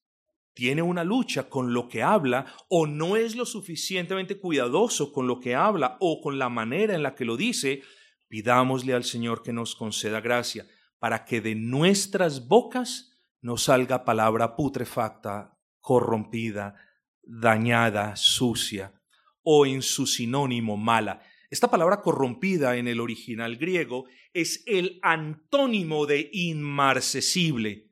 tiene 0.57 0.81
una 0.81 1.05
lucha 1.05 1.51
con 1.51 1.75
lo 1.75 1.87
que 1.87 2.03
habla 2.03 2.47
o 2.71 2.87
no 2.87 3.17
es 3.17 3.37
lo 3.37 3.45
suficientemente 3.45 4.41
cuidadoso 4.41 5.13
con 5.13 5.27
lo 5.27 5.39
que 5.39 5.55
habla 5.55 5.99
o 6.01 6.23
con 6.23 6.39
la 6.39 6.49
manera 6.49 6.95
en 6.95 7.03
la 7.03 7.15
que 7.15 7.27
lo 7.27 7.37
dice, 7.37 7.83
pidámosle 8.27 8.95
al 8.95 9.05
Señor 9.05 9.43
que 9.43 9.53
nos 9.53 9.77
conceda 9.77 10.23
gracia 10.23 10.67
para 10.99 11.27
que 11.27 11.43
de 11.43 11.55
nuestras 11.55 12.49
bocas 12.49 13.19
no 13.43 13.59
salga 13.59 14.07
palabra 14.07 14.57
putrefacta, 14.57 15.59
corrompida, 15.79 16.75
dañada, 17.23 18.17
sucia, 18.17 18.95
o 19.43 19.67
en 19.67 19.83
su 19.83 20.07
sinónimo 20.07 20.79
mala. 20.79 21.21
Esta 21.51 21.71
palabra 21.71 22.01
corrompida 22.01 22.79
en 22.79 22.89
el 22.89 22.99
original 22.99 23.57
griego 23.57 24.07
es 24.33 24.63
el 24.67 25.01
antónimo 25.03 26.07
de 26.07 26.31
inmarcesible. 26.33 27.86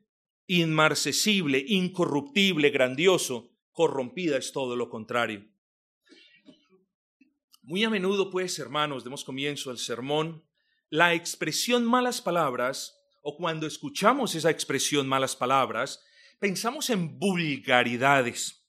Inmarcesible, 0.47 1.63
incorruptible, 1.67 2.69
grandioso. 2.69 3.51
Corrompida 3.71 4.37
es 4.37 4.51
todo 4.51 4.75
lo 4.75 4.89
contrario. 4.89 5.45
Muy 7.61 7.83
a 7.83 7.89
menudo, 7.89 8.29
pues, 8.29 8.59
hermanos, 8.59 9.03
demos 9.03 9.23
comienzo 9.23 9.71
al 9.71 9.79
sermón, 9.79 10.43
la 10.89 11.13
expresión 11.13 11.83
malas 11.83 12.21
palabras, 12.21 12.95
o 13.21 13.37
cuando 13.37 13.65
escuchamos 13.65 14.35
esa 14.35 14.51
expresión 14.51 15.07
malas 15.07 15.35
palabras, 15.35 16.03
pensamos 16.39 16.89
en 16.91 17.17
vulgaridades 17.17 18.65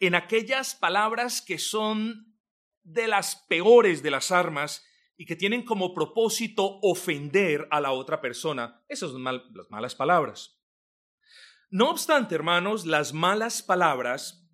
en 0.00 0.14
aquellas 0.14 0.74
palabras 0.74 1.42
que 1.42 1.58
son 1.58 2.34
de 2.82 3.06
las 3.06 3.36
peores 3.48 4.02
de 4.02 4.10
las 4.10 4.32
armas 4.32 4.84
y 5.16 5.26
que 5.26 5.36
tienen 5.36 5.62
como 5.62 5.92
propósito 5.92 6.78
ofender 6.80 7.68
a 7.70 7.80
la 7.80 7.92
otra 7.92 8.22
persona. 8.22 8.82
Esas 8.88 9.10
son 9.10 9.22
las 9.22 9.42
malas 9.68 9.94
palabras. 9.94 10.58
No 11.70 11.90
obstante, 11.90 12.34
hermanos, 12.34 12.84
las 12.84 13.12
malas 13.12 13.62
palabras 13.62 14.46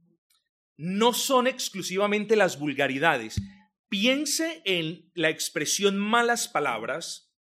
no 0.77 1.13
son 1.13 1.47
exclusivamente 1.47 2.37
las 2.37 2.59
vulgaridades. 2.59 3.41
Piense 3.89 4.63
en 4.65 5.11
la 5.15 5.31
expresión 5.31 5.97
malas 5.97 6.49
palabras 6.49 7.35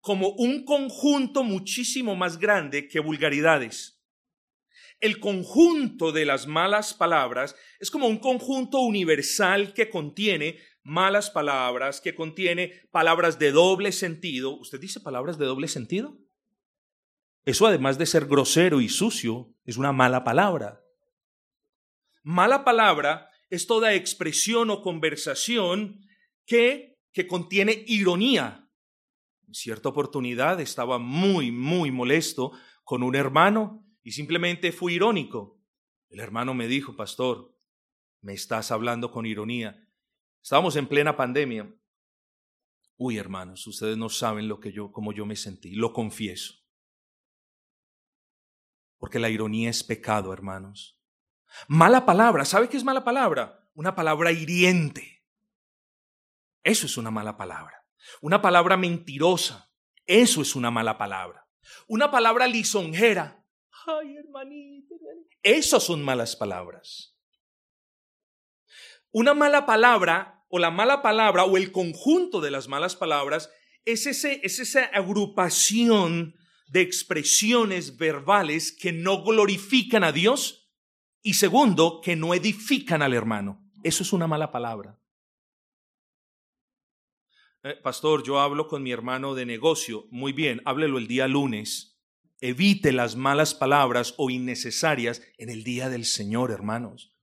como 0.00 0.28
un 0.30 0.64
conjunto 0.64 1.42
muchísimo 1.42 2.16
más 2.16 2.38
grande 2.38 2.88
que 2.88 3.00
vulgaridades 3.00 4.02
el 5.02 5.18
conjunto 5.18 6.12
de 6.12 6.24
las 6.24 6.46
malas 6.46 6.94
palabras 6.94 7.56
es 7.80 7.90
como 7.90 8.06
un 8.06 8.18
conjunto 8.18 8.78
universal 8.78 9.74
que 9.74 9.90
contiene 9.90 10.58
malas 10.84 11.28
palabras, 11.28 12.00
que 12.00 12.14
contiene 12.14 12.72
palabras 12.92 13.36
de 13.40 13.50
doble 13.50 13.90
sentido. 13.90 14.56
¿Usted 14.56 14.80
dice 14.80 15.00
palabras 15.00 15.38
de 15.38 15.46
doble 15.46 15.66
sentido? 15.66 16.16
Eso 17.44 17.66
además 17.66 17.98
de 17.98 18.06
ser 18.06 18.26
grosero 18.26 18.80
y 18.80 18.88
sucio, 18.88 19.54
es 19.64 19.76
una 19.76 19.92
mala 19.92 20.22
palabra. 20.22 20.80
Mala 22.22 22.64
palabra 22.64 23.28
es 23.50 23.66
toda 23.66 23.94
expresión 23.94 24.70
o 24.70 24.80
conversación 24.80 26.00
que, 26.46 27.00
que 27.12 27.26
contiene 27.26 27.84
ironía. 27.86 28.70
En 29.46 29.54
cierta 29.54 29.88
oportunidad 29.88 30.60
estaba 30.60 30.98
muy, 30.98 31.50
muy 31.50 31.90
molesto 31.90 32.52
con 32.84 33.02
un 33.02 33.16
hermano 33.16 33.84
y 34.02 34.12
simplemente 34.12 34.72
fui 34.72 34.94
irónico. 34.94 35.60
El 36.08 36.20
hermano 36.20 36.54
me 36.54 36.68
dijo, 36.68 36.94
pastor, 36.94 37.58
me 38.20 38.34
estás 38.34 38.70
hablando 38.70 39.10
con 39.10 39.26
ironía. 39.26 39.88
Estábamos 40.40 40.76
en 40.76 40.86
plena 40.86 41.16
pandemia. 41.16 41.74
Uy, 42.96 43.18
hermanos, 43.18 43.66
ustedes 43.66 43.96
no 43.96 44.08
saben 44.08 44.46
lo 44.46 44.60
que 44.60 44.72
yo, 44.72 44.92
cómo 44.92 45.12
yo 45.12 45.26
me 45.26 45.34
sentí, 45.34 45.74
lo 45.74 45.92
confieso. 45.92 46.61
Porque 49.02 49.18
la 49.18 49.30
ironía 49.30 49.68
es 49.68 49.82
pecado, 49.82 50.32
hermanos. 50.32 50.96
Mala 51.66 52.06
palabra, 52.06 52.44
¿sabe 52.44 52.68
qué 52.68 52.76
es 52.76 52.84
mala 52.84 53.02
palabra? 53.02 53.68
Una 53.74 53.96
palabra 53.96 54.30
hiriente. 54.30 55.24
Eso 56.62 56.86
es 56.86 56.96
una 56.96 57.10
mala 57.10 57.36
palabra. 57.36 57.84
Una 58.20 58.40
palabra 58.40 58.76
mentirosa. 58.76 59.72
Eso 60.06 60.40
es 60.40 60.54
una 60.54 60.70
mala 60.70 60.98
palabra. 60.98 61.48
Una 61.88 62.12
palabra 62.12 62.46
lisonjera 62.46 63.44
ay 63.88 64.18
hermanito. 64.18 64.94
Esas 65.42 65.82
son 65.82 66.00
malas 66.04 66.36
palabras. 66.36 67.18
Una 69.10 69.34
mala 69.34 69.66
palabra 69.66 70.44
o 70.48 70.60
la 70.60 70.70
mala 70.70 71.02
palabra 71.02 71.42
o 71.42 71.56
el 71.56 71.72
conjunto 71.72 72.40
de 72.40 72.52
las 72.52 72.68
malas 72.68 72.94
palabras 72.94 73.50
es, 73.84 74.06
ese, 74.06 74.40
es 74.44 74.60
esa 74.60 74.84
agrupación 74.84 76.36
de 76.72 76.80
expresiones 76.80 77.96
verbales 77.98 78.72
que 78.72 78.92
no 78.92 79.22
glorifican 79.22 80.04
a 80.04 80.12
Dios 80.12 80.70
y 81.22 81.34
segundo, 81.34 82.00
que 82.02 82.16
no 82.16 82.34
edifican 82.34 83.02
al 83.02 83.14
hermano. 83.14 83.62
Eso 83.84 84.02
es 84.02 84.12
una 84.12 84.26
mala 84.26 84.50
palabra. 84.50 84.98
Eh, 87.62 87.76
pastor, 87.82 88.22
yo 88.24 88.40
hablo 88.40 88.66
con 88.66 88.82
mi 88.82 88.90
hermano 88.90 89.34
de 89.34 89.46
negocio. 89.46 90.06
Muy 90.10 90.32
bien, 90.32 90.62
háblelo 90.64 90.98
el 90.98 91.06
día 91.06 91.28
lunes 91.28 91.92
Evite 92.44 92.90
las 92.90 93.14
malas 93.14 93.54
palabras 93.54 94.14
o 94.18 94.28
innecesarias 94.28 95.22
en 95.38 95.48
el 95.48 95.62
día 95.62 95.88
del 95.88 96.04
Señor, 96.04 96.50
hermanos. 96.50 97.14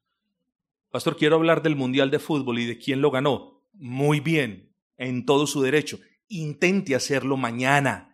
Pastor, 0.91 1.17
quiero 1.17 1.35
hablar 1.35 1.61
del 1.61 1.75
Mundial 1.75 2.09
de 2.09 2.19
Fútbol 2.19 2.59
y 2.59 2.65
de 2.65 2.77
quién 2.77 3.01
lo 3.01 3.11
ganó. 3.11 3.61
Muy 3.73 4.21
bien, 4.21 4.73
en 4.95 5.25
todo 5.25 5.45
su 5.45 5.61
derecho. 5.61 5.99
Intente 6.29 6.95
hacerlo 6.95 7.35
mañana. 7.35 8.08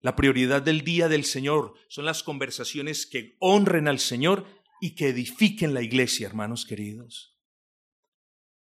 La 0.00 0.16
prioridad 0.16 0.62
del 0.62 0.82
día 0.82 1.08
del 1.08 1.24
Señor 1.24 1.74
son 1.88 2.06
las 2.06 2.22
conversaciones 2.22 3.06
que 3.06 3.36
honren 3.38 3.86
al 3.86 3.98
Señor 3.98 4.46
y 4.80 4.94
que 4.94 5.08
edifiquen 5.08 5.74
la 5.74 5.82
iglesia, 5.82 6.26
hermanos 6.26 6.64
queridos. 6.64 7.36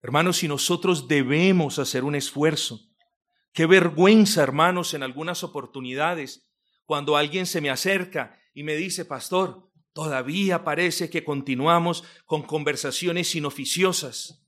Hermanos, 0.02 0.38
si 0.38 0.48
nosotros 0.48 1.08
debemos 1.08 1.80
hacer 1.80 2.06
un 2.06 2.16
esfuerzo, 2.16 2.80
qué 3.52 3.66
vergüenza, 3.66 4.42
hermanos, 4.42 4.94
en 4.94 5.04
algunas 5.04 5.44
oportunidades 5.44 6.50
cuando 6.86 7.18
alguien 7.18 7.46
se 7.46 7.60
me 7.60 7.70
acerca 7.70 8.40
y 8.54 8.64
me 8.64 8.76
dice, 8.76 9.04
pastor, 9.04 9.70
todavía 9.92 10.64
parece 10.64 11.10
que 11.10 11.26
continuamos 11.26 12.06
con 12.26 12.44
conversaciones 12.44 13.36
inoficiosas. 13.36 14.47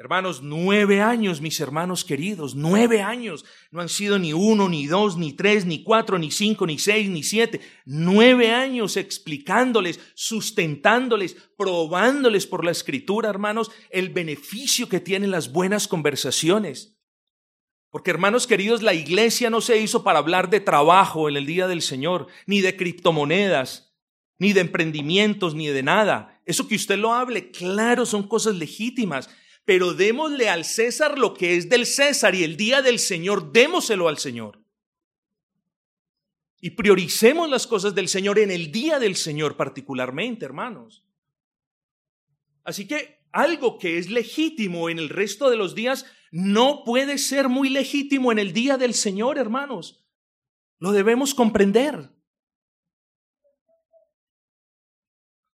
Hermanos, 0.00 0.40
nueve 0.42 1.02
años, 1.02 1.42
mis 1.42 1.60
hermanos 1.60 2.06
queridos, 2.06 2.54
nueve 2.54 3.02
años. 3.02 3.44
No 3.70 3.82
han 3.82 3.90
sido 3.90 4.18
ni 4.18 4.32
uno, 4.32 4.66
ni 4.66 4.86
dos, 4.86 5.18
ni 5.18 5.34
tres, 5.34 5.66
ni 5.66 5.82
cuatro, 5.82 6.18
ni 6.18 6.30
cinco, 6.30 6.66
ni 6.66 6.78
seis, 6.78 7.10
ni 7.10 7.22
siete. 7.22 7.60
Nueve 7.84 8.50
años 8.50 8.96
explicándoles, 8.96 10.00
sustentándoles, 10.14 11.36
probándoles 11.58 12.46
por 12.46 12.64
la 12.64 12.70
escritura, 12.70 13.28
hermanos, 13.28 13.70
el 13.90 14.08
beneficio 14.08 14.88
que 14.88 15.00
tienen 15.00 15.30
las 15.30 15.52
buenas 15.52 15.86
conversaciones. 15.86 16.98
Porque 17.90 18.10
hermanos 18.10 18.46
queridos, 18.46 18.82
la 18.82 18.94
iglesia 18.94 19.50
no 19.50 19.60
se 19.60 19.76
hizo 19.76 20.02
para 20.02 20.20
hablar 20.20 20.48
de 20.48 20.60
trabajo 20.60 21.28
en 21.28 21.36
el 21.36 21.44
día 21.44 21.68
del 21.68 21.82
Señor, 21.82 22.26
ni 22.46 22.62
de 22.62 22.74
criptomonedas, 22.74 23.94
ni 24.38 24.54
de 24.54 24.62
emprendimientos, 24.62 25.54
ni 25.54 25.66
de 25.66 25.82
nada. 25.82 26.40
Eso 26.46 26.66
que 26.66 26.76
usted 26.76 26.96
lo 26.96 27.12
hable, 27.12 27.50
claro, 27.50 28.06
son 28.06 28.26
cosas 28.26 28.56
legítimas, 28.56 29.28
pero 29.64 29.94
démosle 29.94 30.48
al 30.48 30.64
César 30.64 31.18
lo 31.18 31.34
que 31.34 31.56
es 31.56 31.68
del 31.68 31.86
César 31.86 32.34
y 32.34 32.44
el 32.44 32.56
día 32.56 32.82
del 32.82 32.98
Señor, 32.98 33.52
démoselo 33.52 34.08
al 34.08 34.18
Señor. 34.18 34.60
Y 36.60 36.70
prioricemos 36.70 37.48
las 37.48 37.66
cosas 37.66 37.94
del 37.94 38.08
Señor 38.08 38.38
en 38.38 38.50
el 38.50 38.70
día 38.70 38.98
del 38.98 39.16
Señor 39.16 39.56
particularmente, 39.56 40.44
hermanos. 40.44 41.04
Así 42.64 42.86
que 42.86 43.24
algo 43.32 43.78
que 43.78 43.98
es 43.98 44.10
legítimo 44.10 44.90
en 44.90 44.98
el 44.98 45.08
resto 45.08 45.50
de 45.50 45.56
los 45.56 45.74
días 45.74 46.04
no 46.30 46.84
puede 46.84 47.18
ser 47.18 47.48
muy 47.48 47.68
legítimo 47.68 48.32
en 48.32 48.38
el 48.38 48.52
día 48.52 48.76
del 48.76 48.94
Señor, 48.94 49.38
hermanos. 49.38 50.04
Lo 50.78 50.92
debemos 50.92 51.34
comprender. 51.34 52.10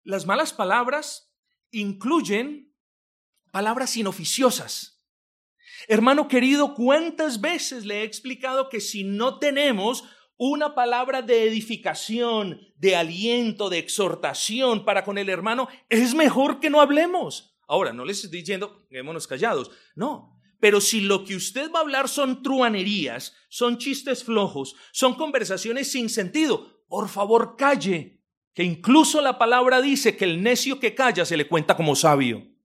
Las 0.05 0.27
malas 0.27 0.53
palabras 0.53 1.35
incluyen 1.71 2.66
palabras 3.51 3.97
inoficiosas. 3.97 4.97
Hermano 5.89 6.29
querido, 6.29 6.75
¿cuántas 6.75 7.41
veces 7.41 7.85
le 7.85 8.01
he 8.01 8.03
explicado 8.03 8.69
que 8.69 8.81
si 8.81 9.05
no 9.05 9.39
tenemos 9.39 10.05
una 10.37 10.75
palabra 10.75 11.23
de 11.23 11.45
edificación, 11.45 12.61
de 12.77 12.97
aliento, 12.97 13.71
de 13.71 13.79
exhortación 13.79 14.85
para 14.85 15.05
con 15.05 15.17
el 15.19 15.29
hermano, 15.29 15.69
es 15.89 16.15
mejor 16.15 16.61
que 16.61 16.71
no 16.71 16.81
hablemos? 16.81 17.57
Ahora, 17.69 17.93
no 17.93 18.05
les 18.05 18.23
estoy 18.23 18.41
diciendo, 18.41 18.87
quedémonos 18.91 19.27
callados. 19.27 19.71
No, 19.95 20.41
Pero 20.59 20.81
si 20.81 21.03
lo 21.03 21.25
que 21.25 21.37
usted 21.37 21.71
va 21.71 21.81
a 21.81 21.83
hablar 21.83 22.09
son 22.09 22.43
truanerías, 22.43 23.35
son 23.51 23.77
chistes 23.77 24.25
flojos, 24.25 24.75
son 24.93 25.15
conversaciones 25.15 25.93
sin 25.93 26.09
sentido, 26.09 26.85
por 26.89 27.09
favor 27.09 27.57
calle, 27.57 28.23
que 28.55 28.65
incluso 28.65 29.21
la 29.21 29.37
palabra 29.37 29.83
dice 29.83 30.17
que 30.17 30.25
el 30.25 30.43
necio 30.43 30.81
que 30.81 30.95
calla 30.95 31.27
se 31.27 31.37
le 31.37 31.47
cuenta 31.47 31.77
como 31.77 31.95
sabio. 31.95 32.56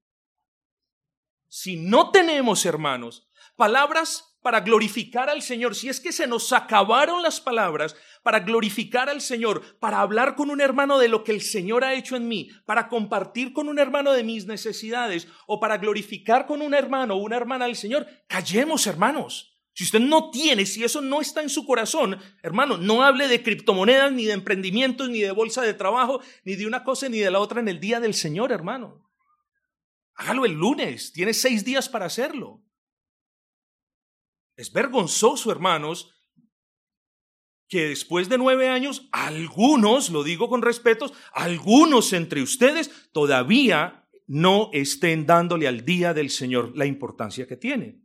Si 1.54 1.76
no 1.76 2.12
tenemos, 2.12 2.66
hermanos, 2.66 3.28
palabras 3.58 4.38
para 4.42 4.62
glorificar 4.62 5.30
al 5.30 5.42
Señor, 5.42 5.76
si 5.76 5.90
es 5.90 6.00
que 6.00 6.14
se 6.14 6.26
nos 6.26 6.54
acabaron 6.54 7.22
las 7.22 7.42
palabras 7.42 7.94
para 8.24 8.40
glorificar 8.40 9.10
al 9.10 9.20
Señor, 9.20 9.78
para 9.78 10.00
hablar 10.00 10.36
con 10.36 10.50
un 10.50 10.62
hermano 10.62 10.98
de 10.98 11.10
lo 11.10 11.26
que 11.26 11.34
el 11.34 11.42
Señor 11.42 11.84
ha 11.84 11.94
hecho 11.94 12.16
en 12.16 12.30
mí, 12.30 12.50
para 12.66 12.88
compartir 12.88 13.52
con 13.52 13.68
un 13.68 13.80
hermano 13.80 14.14
de 14.14 14.24
mis 14.24 14.46
necesidades 14.46 15.28
o 15.46 15.60
para 15.60 15.78
glorificar 15.78 16.46
con 16.46 16.62
un 16.62 16.74
hermano 16.74 17.16
o 17.16 17.18
una 17.18 17.36
hermana 17.36 17.66
al 17.66 17.76
Señor, 17.76 18.08
callemos, 18.28 18.88
hermanos. 18.88 19.60
Si 19.74 19.84
usted 19.84 20.00
no 20.00 20.32
tiene, 20.32 20.66
si 20.66 20.86
eso 20.86 21.02
no 21.02 21.20
está 21.20 21.42
en 21.42 21.50
su 21.50 21.66
corazón, 21.66 22.18
hermano, 22.44 22.78
no 22.78 23.04
hable 23.04 23.28
de 23.28 23.44
criptomonedas, 23.44 24.14
ni 24.14 24.24
de 24.24 24.32
emprendimientos, 24.32 25.10
ni 25.10 25.20
de 25.20 25.32
bolsa 25.32 25.64
de 25.64 25.74
trabajo, 25.74 26.22
ni 26.46 26.56
de 26.56 26.66
una 26.66 26.86
cosa 26.86 27.10
ni 27.10 27.20
de 27.20 27.30
la 27.30 27.40
otra 27.40 27.60
en 27.60 27.68
el 27.68 27.82
día 27.82 28.00
del 28.00 28.14
Señor, 28.14 28.54
hermano. 28.54 29.11
Hágalo 30.16 30.46
el 30.46 30.54
lunes, 30.54 31.14
tiene 31.14 31.34
seis 31.34 31.64
días 31.66 31.90
para 31.90 32.06
hacerlo. 32.06 32.64
Es 34.56 34.72
vergonzoso, 34.72 35.52
hermanos, 35.52 36.14
que 37.68 37.88
después 37.88 38.28
de 38.28 38.38
nueve 38.38 38.68
años, 38.68 39.08
algunos, 39.12 40.10
lo 40.10 40.24
digo 40.24 40.50
con 40.50 40.62
respeto, 40.62 41.12
algunos 41.32 42.12
entre 42.12 42.42
ustedes 42.42 43.10
todavía 43.14 44.10
no 44.28 44.70
estén 44.74 45.26
dándole 45.26 45.68
al 45.68 45.86
día 45.86 46.14
del 46.14 46.30
Señor 46.30 46.76
la 46.76 46.86
importancia 46.86 47.48
que 47.48 47.58
tiene. 47.58 48.02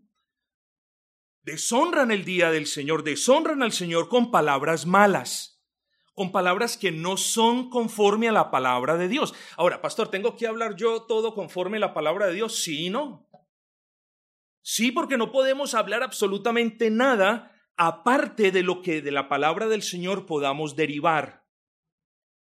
Deshonran 1.42 2.10
el 2.10 2.24
día 2.24 2.50
del 2.50 2.66
Señor, 2.66 3.04
deshonran 3.04 3.62
al 3.62 3.72
Señor 3.72 4.08
con 4.08 4.30
palabras 4.30 4.86
malas, 4.86 5.55
con 6.16 6.32
palabras 6.32 6.78
que 6.78 6.90
no 6.90 7.18
son 7.18 7.68
conforme 7.68 8.26
a 8.26 8.32
la 8.32 8.50
palabra 8.50 8.96
de 8.96 9.06
Dios. 9.06 9.34
Ahora, 9.58 9.82
pastor, 9.82 10.08
¿tengo 10.08 10.34
que 10.34 10.46
hablar 10.46 10.74
yo 10.74 11.02
todo 11.02 11.34
conforme 11.34 11.76
a 11.76 11.80
la 11.80 11.92
palabra 11.92 12.26
de 12.26 12.32
Dios? 12.32 12.56
Sí, 12.56 12.88
¿no? 12.88 13.28
Sí, 14.62 14.92
porque 14.92 15.18
no 15.18 15.30
podemos 15.30 15.74
hablar 15.74 16.02
absolutamente 16.02 16.88
nada 16.88 17.52
aparte 17.76 18.50
de 18.50 18.62
lo 18.62 18.80
que 18.80 19.02
de 19.02 19.10
la 19.10 19.28
palabra 19.28 19.68
del 19.68 19.82
Señor 19.82 20.24
podamos 20.24 20.74
derivar. 20.74 21.44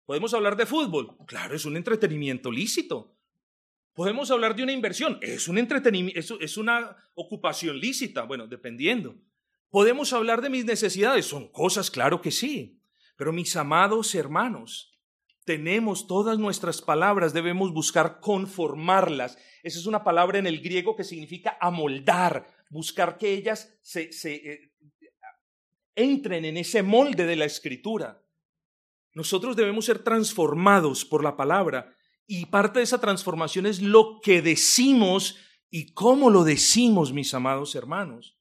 ¿Podemos 0.05 0.35
hablar 0.35 0.57
de 0.57 0.67
fútbol? 0.67 1.17
Claro, 1.27 1.57
es 1.57 1.65
un 1.65 1.79
entretenimiento 1.79 2.53
lícito. 2.53 3.17
¿Podemos 3.95 4.31
hablar 4.31 4.55
de 4.55 4.63
una 4.63 4.73
inversión? 4.73 5.19
Es 5.23 5.49
un 5.49 5.57
entretenimiento, 5.57 6.39
es 6.39 6.57
una 6.59 6.95
ocupación 7.15 7.81
lícita, 7.81 8.25
bueno, 8.25 8.47
dependiendo. 8.47 9.17
¿Podemos 9.71 10.13
hablar 10.13 10.43
de 10.43 10.51
mis 10.51 10.67
necesidades? 10.67 11.25
Son 11.25 11.49
cosas, 11.49 11.91
claro 11.91 12.21
que 12.21 12.31
sí. 12.31 12.84
Pero 13.17 13.33
mis 13.33 13.55
amados 13.57 14.15
hermanos, 14.15 14.95
tenemos 15.45 16.07
todas 16.07 16.39
nuestras 16.39 16.81
palabras, 16.81 17.35
debemos 17.35 17.73
buscar 17.73 18.21
conformarlas. 18.21 19.39
Esa 19.63 19.79
es 19.79 19.87
una 19.87 20.03
palabra 20.03 20.39
en 20.39 20.47
el 20.47 20.61
griego 20.61 20.97
que 20.97 21.05
significa 21.05 21.57
amoldar, 21.61 22.47
buscar 22.71 23.19
que 23.19 23.33
ellas 23.33 23.79
se, 23.83 24.11
eh, 24.25 24.73
entren 25.95 26.45
en 26.45 26.57
ese 26.57 26.83
molde 26.83 27.27
de 27.27 27.37
la 27.37 27.45
escritura. 27.45 28.23
Nosotros 29.13 29.55
debemos 29.55 29.85
ser 29.85 30.03
transformados 30.03 31.05
por 31.05 31.23
la 31.23 31.37
palabra 31.37 31.95
y 32.27 32.47
parte 32.47 32.81
de 32.81 32.85
esa 32.85 33.01
transformación 33.01 33.67
es 33.67 33.81
lo 33.81 34.21
que 34.21 34.43
decimos 34.43 35.39
y 35.71 35.93
cómo 35.93 36.31
lo 36.31 36.43
decimos, 36.43 37.13
mis 37.13 37.35
amados 37.35 37.75
hermanos. 37.75 38.39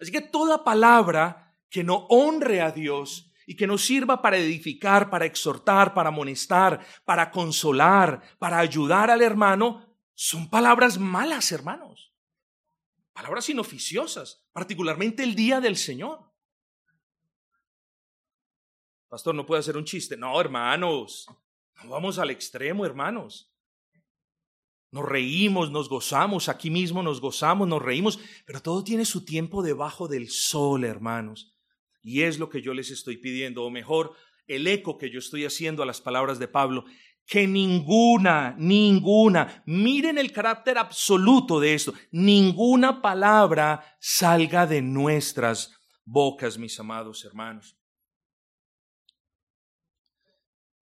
Así 0.00 0.12
que 0.12 0.20
toda 0.20 0.64
palabra 0.64 1.58
que 1.68 1.82
no 1.82 2.06
honre 2.08 2.60
a 2.60 2.70
Dios, 2.70 3.32
y 3.46 3.56
que 3.56 3.66
nos 3.66 3.84
sirva 3.84 4.22
para 4.22 4.36
edificar, 4.36 5.10
para 5.10 5.24
exhortar, 5.24 5.94
para 5.94 6.08
amonestar, 6.08 6.84
para 7.04 7.30
consolar, 7.30 8.22
para 8.38 8.58
ayudar 8.58 9.10
al 9.10 9.22
hermano, 9.22 9.98
son 10.14 10.48
palabras 10.48 10.98
malas, 10.98 11.52
hermanos. 11.52 12.12
Palabras 13.12 13.48
inoficiosas, 13.48 14.44
particularmente 14.52 15.22
el 15.22 15.34
día 15.34 15.60
del 15.60 15.76
Señor. 15.76 16.20
Pastor, 19.08 19.34
no 19.34 19.46
puede 19.46 19.60
hacer 19.60 19.76
un 19.76 19.84
chiste. 19.84 20.16
No, 20.16 20.40
hermanos, 20.40 21.26
no 21.82 21.90
vamos 21.90 22.18
al 22.18 22.30
extremo, 22.30 22.84
hermanos. 22.84 23.52
Nos 24.90 25.04
reímos, 25.04 25.70
nos 25.70 25.88
gozamos, 25.88 26.48
aquí 26.48 26.70
mismo 26.70 27.02
nos 27.02 27.20
gozamos, 27.20 27.66
nos 27.66 27.82
reímos, 27.82 28.18
pero 28.44 28.62
todo 28.62 28.84
tiene 28.84 29.04
su 29.04 29.24
tiempo 29.24 29.62
debajo 29.62 30.06
del 30.08 30.30
sol, 30.30 30.84
hermanos. 30.84 31.53
Y 32.04 32.22
es 32.22 32.38
lo 32.38 32.48
que 32.48 32.62
yo 32.62 32.74
les 32.74 32.90
estoy 32.90 33.16
pidiendo, 33.16 33.64
o 33.64 33.70
mejor, 33.70 34.12
el 34.46 34.66
eco 34.66 34.98
que 34.98 35.10
yo 35.10 35.18
estoy 35.18 35.46
haciendo 35.46 35.82
a 35.82 35.86
las 35.86 36.00
palabras 36.00 36.38
de 36.38 36.46
Pablo, 36.46 36.84
que 37.26 37.46
ninguna, 37.46 38.54
ninguna, 38.58 39.62
miren 39.66 40.18
el 40.18 40.30
carácter 40.30 40.76
absoluto 40.76 41.58
de 41.58 41.74
esto, 41.74 41.94
ninguna 42.12 43.00
palabra 43.00 43.96
salga 43.98 44.66
de 44.66 44.82
nuestras 44.82 45.74
bocas, 46.04 46.58
mis 46.58 46.78
amados 46.78 47.24
hermanos. 47.24 47.78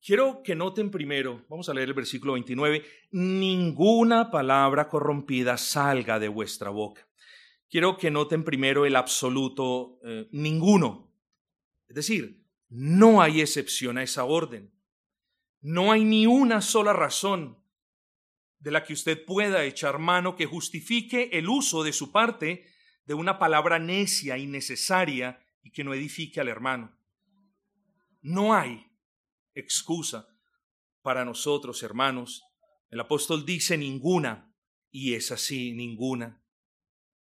Quiero 0.05 0.43
que 0.43 0.57
noten 0.57 0.91
primero, 0.91 1.47
vamos 1.49 1.69
a 1.69 1.75
leer 1.75 1.89
el 1.89 1.95
versículo 1.95 2.33
29, 2.33 2.85
ninguna 3.13 4.33
palabra 4.33 4.89
corrompida 4.89 5.57
salga 5.57 6.19
de 6.19 6.27
vuestra 6.27 6.71
boca. 6.71 7.07
Quiero 7.71 7.97
que 7.97 8.11
noten 8.11 8.43
primero 8.43 8.85
el 8.85 8.97
absoluto 8.97 10.01
eh, 10.05 10.29
ninguno. 10.33 11.12
Es 11.93 11.97
decir, 11.97 12.43
no 12.71 13.21
hay 13.21 13.43
excepción 13.43 13.99
a 13.99 14.03
esa 14.03 14.25
orden. 14.25 14.73
No 15.61 15.93
hay 15.93 16.05
ni 16.05 16.27
una 16.27 16.63
sola 16.63 16.95
razón 16.95 17.63
de 18.61 18.71
la 18.71 18.83
que 18.83 18.95
usted 18.95 19.27
pueda 19.27 19.63
echar 19.67 19.99
mano 19.99 20.35
que 20.35 20.47
justifique 20.47 21.29
el 21.35 21.51
uso 21.51 21.85
de 21.85 21.93
su 21.93 22.11
parte 22.11 22.65
de 23.05 23.13
una 23.13 23.39
palabra 23.39 23.79
necia, 23.79 24.39
innecesaria 24.39 25.45
y 25.63 25.71
que 25.71 25.85
no 25.85 25.93
edifique 25.93 26.41
al 26.41 26.49
hermano. 26.49 26.99
No 28.23 28.55
hay 28.55 28.91
excusa 29.55 30.27
para 31.03 31.27
nosotros, 31.27 31.83
hermanos. 31.83 32.43
El 32.89 33.01
apóstol 33.01 33.45
dice 33.45 33.77
ninguna, 33.77 34.57
y 34.91 35.13
es 35.13 35.31
así, 35.31 35.73
ninguna. 35.73 36.43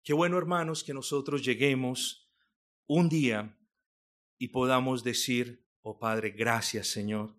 Qué 0.03 0.15
bueno, 0.15 0.39
hermanos, 0.39 0.83
que 0.83 0.95
nosotros 0.95 1.45
lleguemos 1.45 2.33
un 2.87 3.11
día 3.11 3.59
y 4.43 4.49
podamos 4.49 5.05
decir, 5.05 5.65
oh 5.83 6.01
Padre, 6.01 6.31
gracias 6.31 6.89
Señor, 6.89 7.37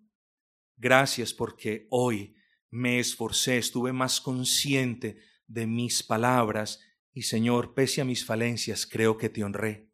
gracias 0.78 1.34
porque 1.34 1.86
hoy 1.90 2.34
me 2.70 2.98
esforcé, 2.98 3.58
estuve 3.58 3.92
más 3.92 4.22
consciente 4.22 5.18
de 5.46 5.66
mis 5.66 6.02
palabras 6.02 6.80
y 7.12 7.24
Señor, 7.24 7.74
pese 7.74 8.00
a 8.00 8.06
mis 8.06 8.24
falencias, 8.24 8.86
creo 8.86 9.18
que 9.18 9.28
te 9.28 9.44
honré. 9.44 9.92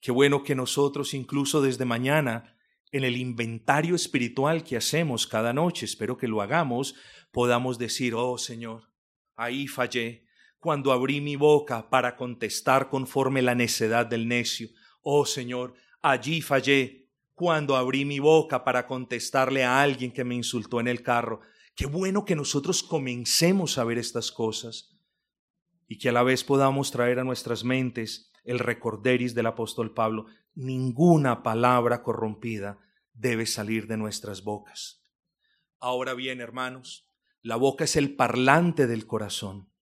Qué 0.00 0.12
bueno 0.12 0.44
que 0.44 0.54
nosotros 0.54 1.12
incluso 1.12 1.60
desde 1.60 1.86
mañana, 1.86 2.56
en 2.92 3.02
el 3.02 3.16
inventario 3.16 3.96
espiritual 3.96 4.62
que 4.62 4.76
hacemos 4.76 5.26
cada 5.26 5.52
noche, 5.52 5.86
espero 5.86 6.16
que 6.16 6.28
lo 6.28 6.40
hagamos, 6.40 6.94
podamos 7.32 7.78
decir, 7.78 8.14
oh 8.14 8.38
Señor, 8.38 8.92
ahí 9.34 9.66
fallé, 9.66 10.28
cuando 10.60 10.92
abrí 10.92 11.20
mi 11.20 11.34
boca 11.34 11.90
para 11.90 12.14
contestar 12.14 12.90
conforme 12.90 13.42
la 13.42 13.56
necedad 13.56 14.06
del 14.06 14.28
necio. 14.28 14.68
Oh 15.00 15.26
Señor, 15.26 15.74
Allí 16.02 16.42
fallé 16.42 17.08
cuando 17.34 17.76
abrí 17.76 18.04
mi 18.04 18.18
boca 18.18 18.64
para 18.64 18.86
contestarle 18.86 19.64
a 19.64 19.80
alguien 19.80 20.12
que 20.12 20.24
me 20.24 20.34
insultó 20.34 20.80
en 20.80 20.88
el 20.88 21.02
carro. 21.02 21.40
Qué 21.74 21.86
bueno 21.86 22.24
que 22.24 22.36
nosotros 22.36 22.82
comencemos 22.82 23.78
a 23.78 23.84
ver 23.84 23.98
estas 23.98 24.32
cosas 24.32 24.98
y 25.86 25.98
que 25.98 26.08
a 26.08 26.12
la 26.12 26.22
vez 26.22 26.42
podamos 26.42 26.90
traer 26.90 27.20
a 27.20 27.24
nuestras 27.24 27.64
mentes 27.64 28.32
el 28.44 28.58
recorderis 28.58 29.34
del 29.34 29.46
apóstol 29.46 29.94
Pablo. 29.94 30.26
Ninguna 30.54 31.42
palabra 31.42 32.02
corrompida 32.02 32.78
debe 33.14 33.46
salir 33.46 33.86
de 33.86 33.96
nuestras 33.96 34.42
bocas. 34.42 35.02
Ahora 35.78 36.14
bien, 36.14 36.40
hermanos, 36.40 37.08
la 37.42 37.56
boca 37.56 37.84
es 37.84 37.96
el 37.96 38.14
parlante 38.14 38.86
del 38.86 39.06
corazón. 39.06 39.72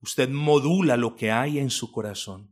Usted 0.00 0.28
modula 0.28 0.96
lo 0.96 1.14
que 1.14 1.30
hay 1.30 1.58
en 1.58 1.70
su 1.70 1.92
corazón. 1.92 2.51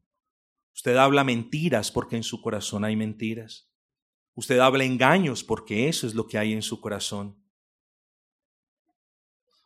Usted 0.74 0.96
habla 0.96 1.24
mentiras 1.24 1.90
porque 1.90 2.16
en 2.16 2.22
su 2.22 2.40
corazón 2.40 2.85
hay 2.85 2.96
mentiras. 2.96 3.70
Usted 4.35 4.59
habla 4.59 4.85
engaños 4.85 5.44
porque 5.44 5.88
eso 5.88 6.06
es 6.06 6.14
lo 6.14 6.26
que 6.26 6.38
hay 6.38 6.52
en 6.52 6.62
su 6.62 6.80
corazón. 6.80 7.37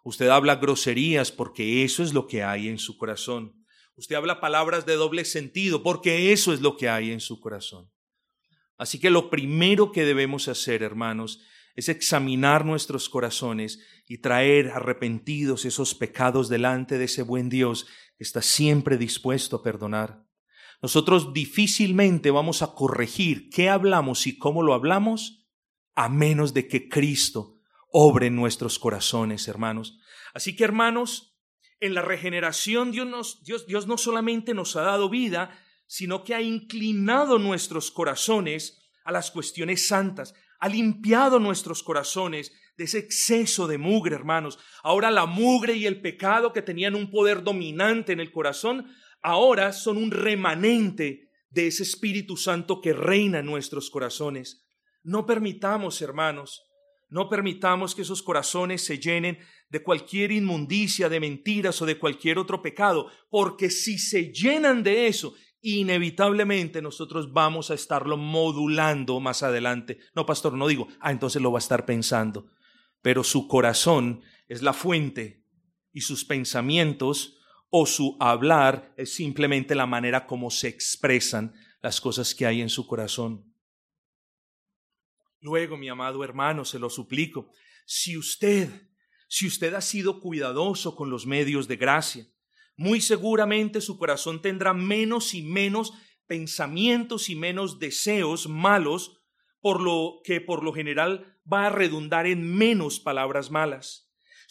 Usted 0.05 0.29
habla 0.29 0.57
groserías 0.57 1.33
porque 1.33 1.85
eso 1.85 2.03
es 2.03 2.13
lo 2.13 2.27
que 2.27 2.43
hay 2.43 2.69
en 2.69 2.79
su 2.79 2.99
corazón. 2.99 3.65
Usted 3.97 4.17
habla 4.17 4.41
palabras 4.41 4.85
de 4.87 4.95
doble 4.97 5.25
sentido 5.25 5.83
porque 5.83 6.33
eso 6.33 6.53
es 6.53 6.61
lo 6.61 6.77
que 6.77 6.89
hay 6.89 7.11
en 7.13 7.21
su 7.21 7.41
corazón. 7.41 7.91
Así 8.77 8.99
que 8.99 9.11
lo 9.11 9.31
primero 9.31 9.93
que 9.93 10.05
debemos 10.05 10.49
hacer, 10.49 10.83
hermanos, 10.83 11.41
es 11.77 11.89
examinar 11.89 12.65
nuestros 12.65 13.09
corazones 13.09 13.81
y 14.07 14.19
traer 14.19 14.71
arrepentidos 14.71 15.65
esos 15.65 15.95
pecados 15.95 16.49
delante 16.49 16.99
de 16.99 17.05
ese 17.05 17.23
buen 17.23 17.49
Dios 17.49 17.87
que 18.17 18.25
está 18.25 18.43
siempre 18.43 18.97
dispuesto 18.97 19.57
a 19.57 19.63
perdonar. 19.63 20.25
Nosotros 20.85 21.33
difícilmente 21.33 22.31
vamos 22.31 22.61
a 22.61 22.75
corregir 22.75 23.49
qué 23.49 23.71
hablamos 23.71 24.27
y 24.27 24.37
cómo 24.37 24.63
lo 24.63 24.75
hablamos 24.75 25.47
a 25.95 26.11
menos 26.11 26.53
de 26.53 26.69
que 26.69 26.91
Cristo 26.91 27.57
obre 27.91 28.27
en 28.27 28.37
nuestros 28.37 28.79
corazones, 28.79 29.49
hermanos. 29.49 29.99
Así 30.35 30.55
que, 30.55 30.63
hermanos, 30.63 31.39
en 31.81 31.95
la 31.95 32.03
regeneración 32.03 32.93
Dios, 32.93 33.41
no 33.87 33.97
solamente 33.97 34.53
nos 34.53 34.77
ha 34.77 34.83
dado 34.83 35.09
vida, 35.09 35.59
sino 35.87 36.23
que 36.23 36.35
ha 36.35 36.43
inclinado 36.43 37.39
nuestros 37.39 37.91
corazones 37.91 38.83
a 39.07 39.11
las 39.11 39.31
cuestiones 39.31 39.89
santas, 39.89 40.35
ha 40.61 40.69
limpiado 40.69 41.39
nuestros 41.39 41.83
corazones 41.83 42.53
de 42.77 42.85
ese 42.85 42.99
exceso 42.99 43.67
de 43.67 43.79
mugre, 43.79 44.17
hermanos. 44.17 44.59
Ahora 44.83 45.11
la 45.11 45.25
mugre 45.25 45.77
y 45.77 45.87
el 45.87 46.03
pecado 46.03 46.53
que 46.53 46.61
tenían 46.61 46.95
un 46.95 47.11
poder 47.11 47.43
dominante 47.43 48.13
en 48.13 48.21
el 48.21 48.31
corazón 48.31 48.95
ahora 49.25 49.73
son 49.73 49.97
un 49.97 50.11
remanente 50.11 51.31
de 51.51 51.67
ese 51.67 51.83
Espíritu 51.83 52.37
Santo 52.37 52.81
que 52.81 52.93
reina 52.93 53.41
en 53.41 53.47
nuestros 53.47 53.91
corazones. 53.91 54.67
No 55.03 55.25
permitamos, 55.25 56.01
hermanos, 56.03 56.63
no 57.09 57.29
permitamos 57.29 57.95
que 57.95 58.03
esos 58.03 58.23
corazones 58.23 58.85
se 58.85 58.99
llenen 58.99 59.39
de 59.71 59.83
cualquier 59.83 60.31
inmundicia, 60.31 61.09
de 61.09 61.21
mentiras 61.21 61.81
o 61.81 61.87
de 61.87 61.99
cualquier 61.99 62.39
otro 62.39 62.61
pecado, 62.61 63.11
porque 63.31 63.71
si 63.71 63.99
se 63.99 64.33
llenan 64.33 64.83
de 64.83 65.07
eso, 65.07 65.35
inevitablemente 65.63 66.83
nosotros 66.83 67.33
vamos 67.33 67.71
a 67.71 67.75
estarlo 67.75 68.17
modulando 68.17 69.21
más 69.21 69.43
adelante. 69.43 69.99
No, 70.15 70.27
pastor, 70.27 70.53
no 70.53 70.69
digo, 70.69 70.89
ah, 71.01 71.11
entonces 71.11 71.41
lo 71.41 71.51
va 71.51 71.59
a 71.59 71.61
estar 71.61 71.87
pensando. 71.87 72.51
Pero 73.01 73.25
su 73.25 73.49
corazón 73.49 74.23
es 74.49 74.63
la 74.63 74.75
fuente 74.75 75.45
y 75.93 76.03
sus 76.03 76.25
pensamientos 76.25 77.39
o 77.77 77.87
su 77.87 78.17
hablar 78.21 78.95
es 78.97 79.13
simplemente 79.15 79.75
la 79.75 79.85
manera 79.85 80.29
como 80.29 80.49
se 80.49 80.69
expresan 80.69 81.53
las 81.83 82.01
cosas 82.01 82.33
que 82.33 82.47
hay 82.47 82.61
en 82.61 82.69
su 82.69 82.87
corazón. 82.87 83.53
Luego, 85.41 85.77
mi 85.77 85.89
amado 85.89 86.23
hermano, 86.23 86.65
se 86.65 86.79
lo 86.79 86.89
suplico, 86.89 87.51
si 87.85 88.17
usted, 88.17 88.71
si 89.27 89.49
usted 89.49 89.75
ha 89.75 89.81
sido 89.81 90.21
cuidadoso 90.21 90.95
con 90.95 91.11
los 91.11 91.27
medios 91.27 91.67
de 91.67 91.75
gracia, 91.75 92.29
muy 92.77 93.01
seguramente 93.01 93.81
su 93.81 93.99
corazón 93.99 94.41
tendrá 94.41 94.73
menos 94.73 95.35
y 95.35 95.43
menos 95.43 95.95
pensamientos 96.29 97.29
y 97.29 97.35
menos 97.35 97.81
deseos 97.81 98.49
malos, 98.49 99.21
por 99.61 99.83
lo 99.83 100.21
que 100.23 100.41
por 100.41 100.63
lo 100.63 100.73
general 100.73 101.41
va 101.53 101.67
a 101.67 101.71
redundar 101.71 102.29
en 102.29 102.55
menos 102.57 103.01
palabras 103.01 103.51
malas. 103.51 104.04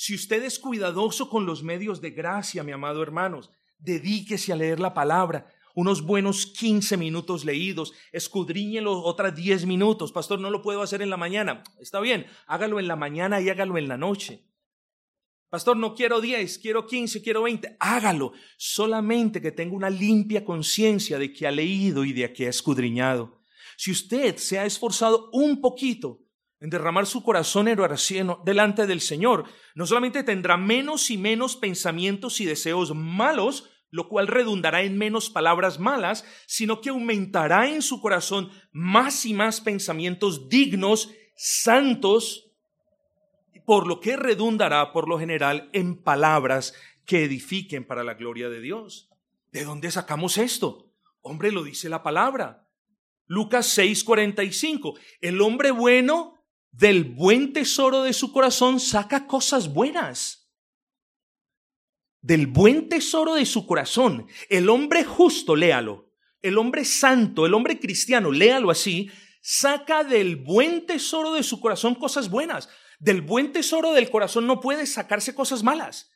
Si 0.05 0.13
usted 0.13 0.43
es 0.43 0.59
cuidadoso 0.59 1.29
con 1.29 1.45
los 1.45 1.63
medios 1.63 2.01
de 2.01 2.11
gracia, 2.11 2.61
mi 2.61 2.73
amado 2.73 3.01
hermanos, 3.01 3.49
dedíquese 3.77 4.51
a 4.51 4.57
leer 4.57 4.81
la 4.81 4.93
palabra, 4.93 5.47
unos 5.75 6.01
buenos 6.01 6.45
15 6.45 6.97
minutos 6.97 7.45
leídos, 7.45 7.93
escudriñelo 8.11 9.01
otras 9.01 9.33
10 9.33 9.65
minutos. 9.65 10.11
Pastor, 10.11 10.41
no 10.41 10.49
lo 10.49 10.61
puedo 10.61 10.81
hacer 10.81 11.01
en 11.01 11.09
la 11.09 11.15
mañana. 11.15 11.63
Está 11.79 12.01
bien, 12.01 12.25
hágalo 12.47 12.81
en 12.81 12.89
la 12.89 12.97
mañana 12.97 13.39
y 13.39 13.47
hágalo 13.47 13.77
en 13.77 13.87
la 13.87 13.95
noche. 13.95 14.45
Pastor, 15.49 15.77
no 15.77 15.95
quiero 15.95 16.19
10, 16.19 16.57
quiero 16.57 16.85
15, 16.85 17.21
quiero 17.21 17.43
20. 17.43 17.77
Hágalo, 17.79 18.33
solamente 18.57 19.41
que 19.41 19.53
tenga 19.53 19.73
una 19.73 19.89
limpia 19.89 20.43
conciencia 20.43 21.17
de 21.17 21.31
que 21.31 21.47
ha 21.47 21.51
leído 21.51 22.03
y 22.03 22.11
de 22.11 22.33
que 22.33 22.47
ha 22.47 22.49
escudriñado. 22.49 23.41
Si 23.77 23.89
usted 23.89 24.35
se 24.35 24.59
ha 24.59 24.65
esforzado 24.65 25.29
un 25.31 25.61
poquito 25.61 26.22
en 26.63 26.69
derramar 26.69 27.05
su 27.05 27.23
corazón 27.23 27.67
en 27.67 27.77
oración 27.81 28.37
delante 28.45 28.87
del 28.87 29.01
Señor, 29.01 29.43
no 29.75 29.85
solamente 29.85 30.23
tendrá 30.23 30.55
menos 30.55 31.11
y 31.11 31.17
menos 31.17 31.57
pensamientos 31.57 32.39
y 32.39 32.45
deseos 32.45 32.95
malos, 32.95 33.69
lo 33.91 34.07
cual 34.07 34.27
redundará 34.27 34.81
en 34.83 34.97
menos 34.97 35.29
palabras 35.29 35.77
malas, 35.77 36.23
sino 36.47 36.79
que 36.79 36.89
aumentará 36.89 37.67
en 37.67 37.81
su 37.81 37.99
corazón 37.99 38.49
más 38.71 39.25
y 39.25 39.33
más 39.33 39.59
pensamientos 39.59 40.47
dignos, 40.47 41.11
santos, 41.35 42.49
por 43.65 43.85
lo 43.85 43.99
que 43.99 44.15
redundará 44.15 44.93
por 44.93 45.09
lo 45.09 45.19
general 45.19 45.69
en 45.73 46.01
palabras 46.01 46.73
que 47.05 47.25
edifiquen 47.25 47.85
para 47.85 48.05
la 48.05 48.13
gloria 48.13 48.47
de 48.47 48.61
Dios. 48.61 49.09
¿De 49.51 49.65
dónde 49.65 49.91
sacamos 49.91 50.37
esto? 50.37 50.93
Hombre, 51.19 51.51
lo 51.51 51.65
dice 51.65 51.89
la 51.89 52.03
palabra. 52.03 52.69
Lucas 53.27 53.77
6:45. 53.77 54.97
El 55.19 55.41
hombre 55.41 55.71
bueno 55.71 56.32
del 56.73 57.03
buen 57.03 57.53
tesoro 57.53 58.01
de 58.01 58.13
su 58.13 58.33
corazón 58.33 58.79
saca 58.79 59.27
cosas 59.27 59.71
buenas. 59.71 60.51
Del 62.19 62.47
buen 62.47 62.89
tesoro 62.89 63.35
de 63.35 63.45
su 63.45 63.67
corazón. 63.67 64.27
El 64.49 64.69
hombre 64.69 65.03
justo, 65.03 65.55
léalo. 65.55 66.11
El 66.41 66.57
hombre 66.57 66.83
santo, 66.83 67.45
el 67.45 67.53
hombre 67.53 67.79
cristiano, 67.79 68.31
léalo 68.31 68.71
así, 68.71 69.09
saca 69.41 70.03
del 70.03 70.37
buen 70.37 70.85
tesoro 70.87 71.33
de 71.33 71.43
su 71.43 71.61
corazón 71.61 71.93
cosas 71.93 72.29
buenas. 72.29 72.69
Del 72.99 73.21
buen 73.21 73.51
tesoro 73.51 73.93
del 73.93 74.09
corazón 74.09 74.47
no 74.47 74.59
puede 74.59 74.87
sacarse 74.87 75.35
cosas 75.35 75.61
malas. 75.61 76.11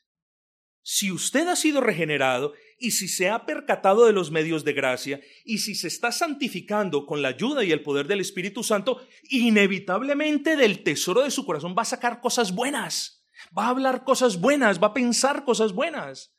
Si 0.82 1.12
usted 1.12 1.48
ha 1.50 1.56
sido 1.56 1.82
regenerado 1.82 2.54
y 2.80 2.92
si 2.92 3.08
se 3.08 3.30
ha 3.30 3.46
percatado 3.46 4.06
de 4.06 4.14
los 4.14 4.32
medios 4.32 4.64
de 4.64 4.74
gracia 4.74 5.22
y 5.44 5.60
si 5.60 5.76
se 5.76 5.88
está 5.88 6.12
santificando 6.12 7.06
con 7.06 7.22
la 7.22 7.30
ayuda 7.30 7.64
y 7.64 7.72
el 7.72 7.82
poder 7.82 8.08
del 8.08 8.20
Espíritu 8.20 8.64
Santo, 8.64 9.06
inevitablemente 9.30 10.56
del 10.56 10.84
tesoro 10.84 11.24
de 11.24 11.32
su 11.32 11.46
corazón 11.46 11.76
va 11.78 11.82
a 11.82 11.86
sacar 11.86 12.22
cosas 12.22 12.54
buenas, 12.54 13.26
va 13.58 13.66
a 13.66 13.70
hablar 13.70 14.04
cosas 14.04 14.40
buenas, 14.40 14.82
va 14.82 14.88
a 14.88 14.94
pensar 14.94 15.44
cosas 15.44 15.74
buenas. 15.74 16.34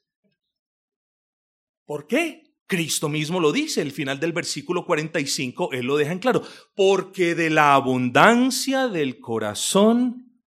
¿Por 1.84 2.06
qué? 2.06 2.44
Cristo 2.66 3.08
mismo 3.08 3.40
lo 3.40 3.50
dice, 3.50 3.80
el 3.80 3.92
final 3.92 4.20
del 4.20 4.34
versículo 4.34 4.84
45, 4.84 5.72
Él 5.72 5.86
lo 5.86 5.96
deja 5.96 6.12
en 6.12 6.18
claro, 6.18 6.42
porque 6.76 7.34
de 7.34 7.48
la 7.48 7.74
abundancia 7.74 8.88
del 8.88 9.20
corazón 9.20 10.42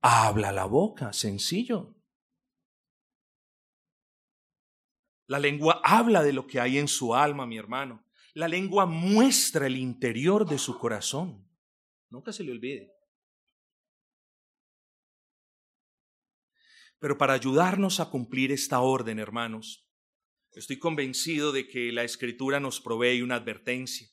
habla 0.00 0.52
la 0.52 0.64
boca, 0.64 1.12
sencillo. 1.12 1.95
La 5.26 5.38
lengua 5.38 5.80
habla 5.82 6.22
de 6.22 6.32
lo 6.32 6.46
que 6.46 6.60
hay 6.60 6.78
en 6.78 6.88
su 6.88 7.14
alma, 7.14 7.46
mi 7.46 7.58
hermano. 7.58 8.04
La 8.34 8.48
lengua 8.48 8.86
muestra 8.86 9.66
el 9.66 9.76
interior 9.76 10.46
de 10.46 10.58
su 10.58 10.78
corazón. 10.78 11.48
Nunca 12.10 12.32
se 12.32 12.44
le 12.44 12.52
olvide. 12.52 12.92
Pero 16.98 17.18
para 17.18 17.34
ayudarnos 17.34 18.00
a 18.00 18.10
cumplir 18.10 18.52
esta 18.52 18.80
orden, 18.80 19.18
hermanos, 19.18 19.88
estoy 20.52 20.78
convencido 20.78 21.52
de 21.52 21.68
que 21.68 21.92
la 21.92 22.04
escritura 22.04 22.60
nos 22.60 22.80
provee 22.80 23.22
una 23.22 23.36
advertencia. 23.36 24.08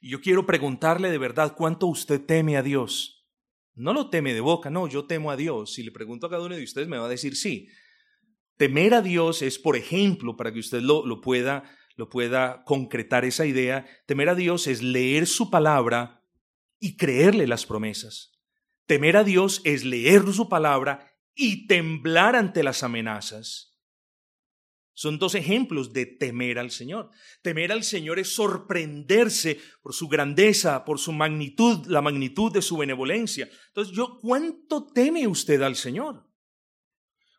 Y 0.00 0.10
yo 0.10 0.20
quiero 0.20 0.44
preguntarle 0.46 1.10
de 1.10 1.18
verdad 1.18 1.54
cuánto 1.56 1.86
usted 1.86 2.24
teme 2.24 2.56
a 2.56 2.62
Dios. 2.62 3.26
No 3.74 3.92
lo 3.92 4.10
teme 4.10 4.34
de 4.34 4.40
boca, 4.40 4.70
no, 4.70 4.88
yo 4.88 5.06
temo 5.06 5.30
a 5.30 5.36
Dios. 5.36 5.74
Si 5.74 5.82
le 5.82 5.92
pregunto 5.92 6.26
a 6.26 6.30
cada 6.30 6.44
uno 6.44 6.56
de 6.56 6.64
ustedes 6.64 6.88
me 6.88 6.98
va 6.98 7.06
a 7.06 7.10
decir 7.10 7.36
sí. 7.36 7.68
Temer 8.56 8.94
a 8.94 9.02
Dios 9.02 9.42
es, 9.42 9.58
por 9.58 9.76
ejemplo, 9.76 10.36
para 10.36 10.52
que 10.52 10.60
usted 10.60 10.80
lo, 10.80 11.04
lo, 11.04 11.20
pueda, 11.20 11.64
lo 11.96 12.08
pueda 12.08 12.64
concretar 12.64 13.24
esa 13.24 13.46
idea, 13.46 13.86
temer 14.06 14.28
a 14.28 14.34
Dios 14.34 14.66
es 14.66 14.82
leer 14.82 15.26
su 15.26 15.50
palabra 15.50 16.22
y 16.78 16.96
creerle 16.96 17.46
las 17.46 17.66
promesas. 17.66 18.32
Temer 18.86 19.16
a 19.16 19.24
Dios 19.24 19.60
es 19.64 19.84
leer 19.84 20.22
su 20.32 20.48
palabra 20.48 21.12
y 21.34 21.66
temblar 21.66 22.36
ante 22.36 22.62
las 22.62 22.82
amenazas. 22.82 23.76
Son 24.94 25.18
dos 25.18 25.34
ejemplos 25.34 25.92
de 25.92 26.06
temer 26.06 26.58
al 26.58 26.70
Señor. 26.70 27.10
Temer 27.42 27.70
al 27.70 27.84
Señor 27.84 28.18
es 28.18 28.34
sorprenderse 28.34 29.60
por 29.82 29.92
su 29.92 30.08
grandeza, 30.08 30.86
por 30.86 30.98
su 30.98 31.12
magnitud, 31.12 31.86
la 31.86 32.00
magnitud 32.00 32.50
de 32.50 32.62
su 32.62 32.78
benevolencia. 32.78 33.46
Entonces, 33.68 33.94
yo, 33.94 34.16
¿cuánto 34.18 34.86
teme 34.86 35.26
usted 35.26 35.60
al 35.60 35.76
Señor? 35.76 36.25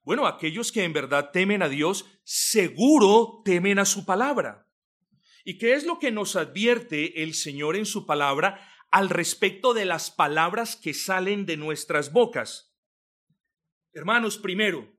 Bueno, 0.08 0.26
aquellos 0.26 0.72
que 0.72 0.86
en 0.86 0.94
verdad 0.94 1.32
temen 1.34 1.62
a 1.62 1.68
Dios, 1.68 2.06
seguro 2.24 3.42
temen 3.44 3.78
a 3.78 3.84
su 3.84 4.06
palabra. 4.06 4.66
¿Y 5.44 5.58
qué 5.58 5.74
es 5.74 5.86
lo 5.86 6.00
que 6.00 6.12
nos 6.12 6.38
advierte 6.38 7.24
el 7.24 7.34
Señor 7.34 7.76
en 7.76 7.86
su 7.86 8.06
palabra 8.06 8.66
al 8.90 9.10
respecto 9.10 9.74
de 9.74 9.84
las 9.84 10.10
palabras 10.10 10.78
que 10.78 10.94
salen 10.94 11.46
de 11.46 11.58
nuestras 11.58 12.14
bocas? 12.14 12.74
Hermanos, 13.92 14.38
primero, 14.38 14.98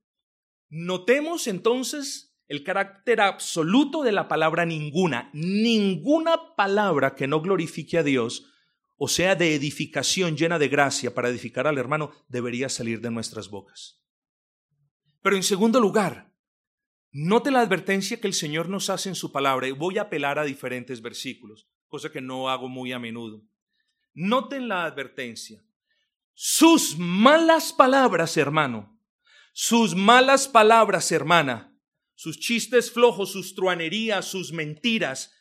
notemos 0.68 1.46
entonces 1.46 2.38
el 2.46 2.62
carácter 2.62 3.22
absoluto 3.22 4.02
de 4.02 4.12
la 4.12 4.28
palabra 4.28 4.66
ninguna. 4.66 5.30
Ninguna 5.32 6.54
palabra 6.54 7.14
que 7.14 7.26
no 7.26 7.40
glorifique 7.40 7.96
a 7.96 8.02
Dios, 8.02 8.52
o 8.98 9.08
sea, 9.08 9.36
de 9.36 9.54
edificación 9.54 10.36
llena 10.36 10.58
de 10.58 10.68
gracia 10.68 11.14
para 11.14 11.30
edificar 11.30 11.66
al 11.66 11.78
hermano, 11.78 12.12
debería 12.28 12.68
salir 12.68 13.00
de 13.00 13.10
nuestras 13.10 13.48
bocas. 13.48 13.97
Pero 15.22 15.36
en 15.36 15.42
segundo 15.42 15.80
lugar, 15.80 16.32
note 17.10 17.50
la 17.50 17.60
advertencia 17.60 18.20
que 18.20 18.26
el 18.26 18.34
Señor 18.34 18.68
nos 18.68 18.90
hace 18.90 19.08
en 19.08 19.14
su 19.14 19.32
palabra 19.32 19.66
y 19.66 19.72
voy 19.72 19.98
a 19.98 20.02
apelar 20.02 20.38
a 20.38 20.44
diferentes 20.44 21.02
versículos, 21.02 21.68
cosa 21.88 22.10
que 22.10 22.20
no 22.20 22.48
hago 22.48 22.68
muy 22.68 22.92
a 22.92 22.98
menudo. 22.98 23.42
Noten 24.14 24.68
la 24.68 24.84
advertencia. 24.84 25.64
sus 26.40 26.96
malas 26.96 27.72
palabras, 27.72 28.36
hermano, 28.36 28.96
sus 29.52 29.96
malas 29.96 30.46
palabras, 30.46 31.10
hermana, 31.10 31.76
sus 32.14 32.38
chistes 32.38 32.92
flojos, 32.92 33.32
sus 33.32 33.56
truanerías, 33.56 34.24
sus 34.24 34.52
mentiras, 34.52 35.32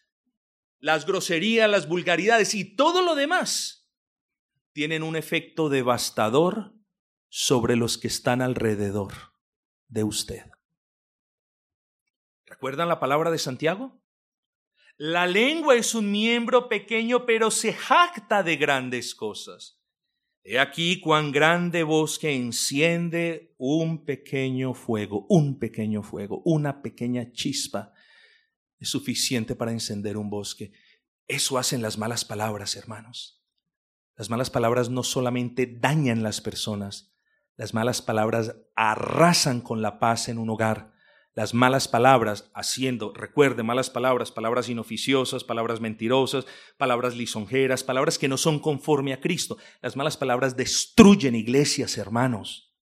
las 0.79 1.05
groserías, 1.05 1.69
las 1.69 1.87
vulgaridades 1.87 2.55
y 2.55 2.75
todo 2.75 3.03
lo 3.03 3.13
demás 3.13 3.87
tienen 4.73 5.03
un 5.03 5.15
efecto 5.15 5.69
devastador 5.69 6.73
sobre 7.29 7.75
los 7.75 7.99
que 7.99 8.07
están 8.07 8.41
alrededor 8.41 9.36
de 9.87 10.03
usted. 10.03 10.43
¿Recuerdan 12.45 12.87
la 12.87 12.99
palabra 12.99 13.31
de 13.31 13.37
Santiago? 13.37 14.01
La 14.97 15.27
lengua 15.27 15.75
es 15.75 15.93
un 15.93 16.11
miembro 16.11 16.69
pequeño, 16.69 17.25
pero 17.25 17.51
se 17.51 17.73
jacta 17.73 18.41
de 18.41 18.57
grandes 18.57 19.13
cosas. 19.13 19.79
He 20.43 20.59
aquí 20.59 21.01
cuán 21.01 21.31
grande 21.31 21.83
bosque 21.83 22.33
enciende 22.33 23.53
un 23.57 24.05
pequeño 24.05 24.73
fuego, 24.73 25.25
un 25.29 25.59
pequeño 25.59 26.03
fuego, 26.03 26.41
una 26.45 26.81
pequeña 26.81 27.31
chispa 27.31 27.93
es 28.79 28.89
suficiente 28.89 29.55
para 29.55 29.71
encender 29.71 30.17
un 30.17 30.29
bosque. 30.29 30.71
Eso 31.27 31.57
hacen 31.57 31.81
las 31.81 31.97
malas 31.97 32.25
palabras, 32.25 32.75
hermanos. 32.75 33.43
Las 34.15 34.29
malas 34.29 34.49
palabras 34.49 34.89
no 34.89 35.03
solamente 35.03 35.67
dañan 35.67 36.23
las 36.23 36.41
personas, 36.41 37.13
las 37.57 37.73
malas 37.73 38.03
palabras 38.03 38.55
arrasan 38.75 39.61
con 39.61 39.81
la 39.81 39.99
paz 39.99 40.29
en 40.29 40.37
un 40.37 40.51
hogar. 40.51 40.93
Las 41.33 41.53
malas 41.53 41.87
palabras, 41.87 42.51
haciendo, 42.53 43.13
recuerde, 43.13 43.63
malas 43.63 43.89
palabras, 43.89 44.31
palabras 44.31 44.69
inoficiosas, 44.69 45.43
palabras 45.43 45.81
mentirosas, 45.81 46.45
palabras 46.77 47.15
lisonjeras, 47.15 47.83
palabras 47.83 48.17
que 48.17 48.27
no 48.27 48.37
son 48.37 48.59
conforme 48.59 49.13
a 49.13 49.19
Cristo. 49.19 49.57
Las 49.81 49.95
malas 49.95 50.17
palabras 50.17 50.55
destruyen 50.55 51.35
iglesias, 51.35 51.97
hermanos. 51.97 52.75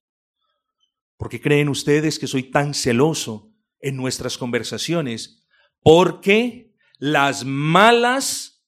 ¿Por 1.17 1.29
qué 1.29 1.39
creen 1.39 1.69
ustedes 1.69 2.19
que 2.19 2.27
soy 2.27 2.43
tan 2.43 2.73
celoso 2.73 3.53
en 3.79 3.95
nuestras 3.95 4.37
conversaciones? 4.37 5.45
Porque 5.81 6.73
las 6.97 7.45
malas, 7.45 8.65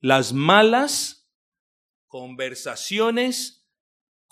las 0.00 0.32
malas 0.32 1.30
conversaciones 2.06 3.63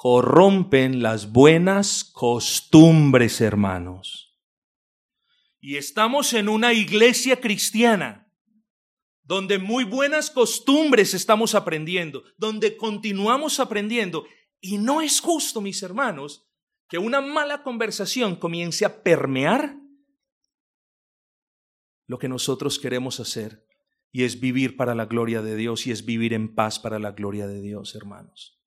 corrompen 0.02 1.00
las 1.00 1.30
buenas 1.30 2.02
costumbres, 2.02 3.40
hermanos. 3.40 4.36
Y 5.60 5.76
estamos 5.76 6.32
en 6.32 6.48
una 6.48 6.72
iglesia 6.72 7.40
cristiana 7.40 8.28
donde 9.22 9.60
muy 9.60 9.84
buenas 9.84 10.28
costumbres 10.28 11.14
estamos 11.14 11.54
aprendiendo, 11.54 12.24
donde 12.36 12.76
continuamos 12.76 13.60
aprendiendo. 13.60 14.26
Y 14.60 14.78
no 14.78 15.02
es 15.02 15.20
justo, 15.20 15.60
mis 15.60 15.84
hermanos, 15.84 16.48
que 16.88 16.98
una 16.98 17.20
mala 17.20 17.62
conversación 17.62 18.34
comience 18.34 18.84
a 18.84 19.04
permear 19.04 19.76
lo 22.08 22.18
que 22.18 22.28
nosotros 22.28 22.80
queremos 22.80 23.20
hacer, 23.20 23.68
y 24.10 24.24
es 24.24 24.40
vivir 24.40 24.76
para 24.76 24.96
la 24.96 25.06
gloria 25.06 25.42
de 25.42 25.54
Dios 25.54 25.86
y 25.86 25.92
es 25.92 26.04
vivir 26.04 26.32
en 26.32 26.56
paz 26.56 26.80
para 26.80 26.98
la 26.98 27.12
gloria 27.12 27.46
de 27.46 27.60
Dios, 27.60 27.94
hermanos. 27.94 28.61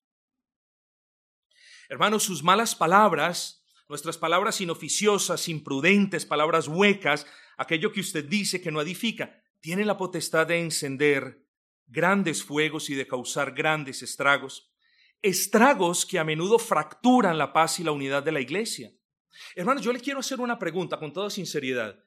Hermanos, 1.89 2.23
sus 2.23 2.43
malas 2.43 2.75
palabras, 2.75 3.63
nuestras 3.87 4.17
palabras 4.17 4.61
inoficiosas, 4.61 5.47
imprudentes, 5.47 6.25
palabras 6.25 6.67
huecas, 6.67 7.27
aquello 7.57 7.91
que 7.91 7.99
usted 7.99 8.25
dice 8.25 8.61
que 8.61 8.71
no 8.71 8.81
edifica, 8.81 9.41
tiene 9.59 9.85
la 9.85 9.97
potestad 9.97 10.47
de 10.47 10.59
encender 10.59 11.45
grandes 11.87 12.43
fuegos 12.43 12.89
y 12.89 12.95
de 12.95 13.07
causar 13.07 13.53
grandes 13.53 14.01
estragos. 14.01 14.71
Estragos 15.21 16.05
que 16.05 16.19
a 16.19 16.23
menudo 16.23 16.59
fracturan 16.59 17.37
la 17.37 17.53
paz 17.53 17.79
y 17.79 17.83
la 17.83 17.91
unidad 17.91 18.23
de 18.23 18.31
la 18.31 18.41
iglesia. 18.41 18.91
Hermanos, 19.55 19.83
yo 19.83 19.91
le 19.91 19.99
quiero 19.99 20.19
hacer 20.19 20.39
una 20.39 20.57
pregunta 20.57 20.97
con 20.97 21.13
toda 21.13 21.29
sinceridad. 21.29 22.03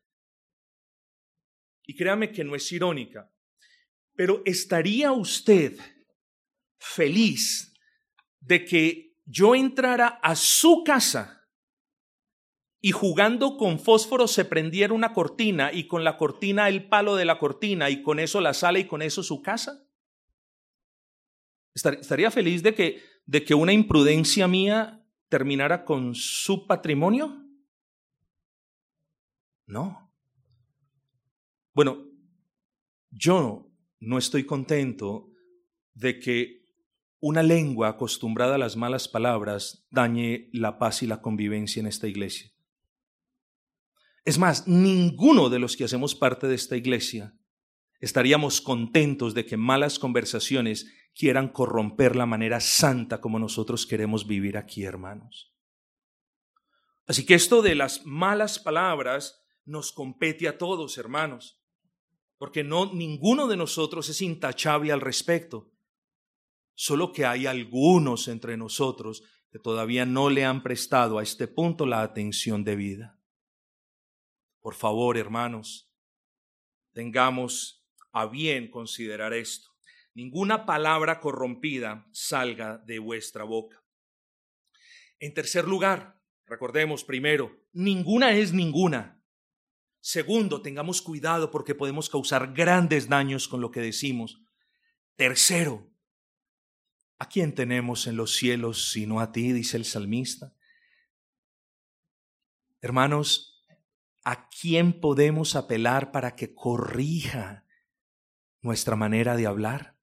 Y 1.85 1.95
créame 1.97 2.33
que 2.33 2.45
no 2.45 2.55
es 2.55 2.71
irónica. 2.73 3.31
Pero 4.15 4.43
¿estaría 4.45 5.13
usted 5.13 5.79
feliz 6.79 7.73
de 8.41 8.65
que 8.65 9.08
yo 9.29 9.55
entrara 9.55 10.09
a 10.23 10.35
su 10.35 10.83
casa 10.85 11.47
y 12.81 12.93
jugando 12.93 13.57
con 13.59 13.79
fósforo 13.79 14.27
se 14.27 14.45
prendiera 14.45 14.95
una 14.95 15.13
cortina 15.13 15.71
y 15.73 15.87
con 15.87 16.03
la 16.03 16.17
cortina 16.17 16.69
el 16.69 16.89
palo 16.89 17.15
de 17.15 17.27
la 17.27 17.39
cortina 17.39 17.91
y 17.91 18.03
con 18.03 18.21
eso 18.21 18.41
la 18.41 18.55
sala 18.55 18.79
y 18.79 18.87
con 18.87 19.03
eso 19.03 19.23
su 19.23 19.43
casa? 19.43 19.87
¿Estaría 21.75 22.31
feliz 22.31 22.63
de 22.63 22.75
que, 22.75 23.03
de 23.27 23.45
que 23.45 23.55
una 23.55 23.73
imprudencia 23.73 24.49
mía 24.49 25.07
terminara 25.29 25.85
con 25.85 26.15
su 26.15 26.67
patrimonio? 26.67 27.45
No. 29.67 30.11
Bueno, 31.75 32.07
yo 33.11 33.71
no 34.01 34.19
estoy 34.19 34.45
contento 34.45 35.31
de 35.93 36.19
que 36.19 36.58
una 37.21 37.43
lengua 37.43 37.89
acostumbrada 37.89 38.55
a 38.55 38.59
las 38.59 38.77
malas 38.77 39.09
palabras 39.09 39.87
dañe 39.91 40.49
la 40.53 40.79
paz 40.79 41.03
y 41.03 41.07
la 41.07 41.21
convivencia 41.21 41.81
en 41.81 41.87
esta 41.87 42.07
iglesia. 42.07 42.53
Es 44.25 44.39
más, 44.39 44.69
ninguno 44.69 45.49
de 45.49 45.59
los 45.59 45.77
que 45.77 45.85
hacemos 45.85 46.15
parte 46.15 46.47
de 46.47 46.55
esta 46.55 46.77
iglesia 46.77 47.35
estaríamos 48.01 48.61
contentos 48.61 49.35
de 49.35 49.47
que 49.47 49.57
malas 49.57 49.99
conversaciones 49.99 50.93
quieran 51.15 51.49
corromper 51.49 52.15
la 52.15 52.27
manera 52.27 52.61
santa 52.61 53.21
como 53.21 53.39
nosotros 53.39 53.87
queremos 53.87 54.27
vivir 54.27 54.57
aquí, 54.57 54.85
hermanos. 54.85 55.53
Así 57.07 57.25
que 57.25 57.35
esto 57.35 57.63
de 57.63 57.75
las 57.75 58.05
malas 58.05 58.59
palabras 58.59 59.43
nos 59.65 59.93
compete 59.93 60.47
a 60.47 60.59
todos, 60.59 60.99
hermanos, 60.99 61.61
porque 62.37 62.63
no 62.63 62.93
ninguno 62.93 63.49
de 63.49 63.57
nosotros 63.57 64.09
es 64.09 64.23
intachable 64.23 64.93
al 64.93 65.01
respecto 65.01 65.73
solo 66.81 67.11
que 67.11 67.27
hay 67.27 67.47
algunos 67.47 68.29
entre 68.29 68.57
nosotros 68.57 69.25
que 69.51 69.59
todavía 69.59 70.07
no 70.07 70.31
le 70.31 70.45
han 70.45 70.63
prestado 70.63 71.19
a 71.19 71.25
este 71.25 71.49
punto 71.49 71.87
la 71.87 72.03
atención 72.03 72.63
debida. 72.63 73.19
Por 74.61 74.77
favor, 74.77 75.19
hermanos, 75.19 75.93
tengamos 76.93 77.85
a 78.13 78.27
bien 78.27 78.71
considerar 78.71 79.33
esto. 79.33 79.71
Ninguna 80.15 80.67
palabra 80.67 81.19
corrompida 81.19 82.07
salga 82.13 82.79
de 82.79 83.01
vuestra 83.01 83.43
boca. 83.43 83.83
En 85.19 85.35
tercer 85.35 85.67
lugar, 85.67 86.23
recordemos 86.47 87.03
primero, 87.03 87.59
ninguna 87.73 88.37
es 88.37 88.53
ninguna. 88.53 89.21
Segundo, 89.99 90.63
tengamos 90.63 91.03
cuidado 91.03 91.51
porque 91.51 91.75
podemos 91.75 92.09
causar 92.09 92.53
grandes 92.53 93.09
daños 93.09 93.49
con 93.49 93.61
lo 93.61 93.73
que 93.73 93.81
decimos. 93.81 94.41
Tercero, 95.17 95.91
¿A 97.19 97.29
quién 97.29 97.55
tenemos 97.55 98.07
en 98.07 98.17
los 98.17 98.35
cielos 98.37 98.91
sino 98.91 99.21
a 99.21 99.33
ti? 99.33 99.53
dice 99.53 99.77
el 99.77 99.85
salmista. 99.85 100.55
Hermanos, 102.81 103.67
¿a 104.25 104.49
quién 104.49 105.01
podemos 105.01 105.57
apelar 105.57 106.13
para 106.13 106.37
que 106.37 106.55
corrija 106.55 107.67
nuestra 108.61 108.95
manera 108.95 109.37
de 109.37 109.47
hablar? 109.47 109.99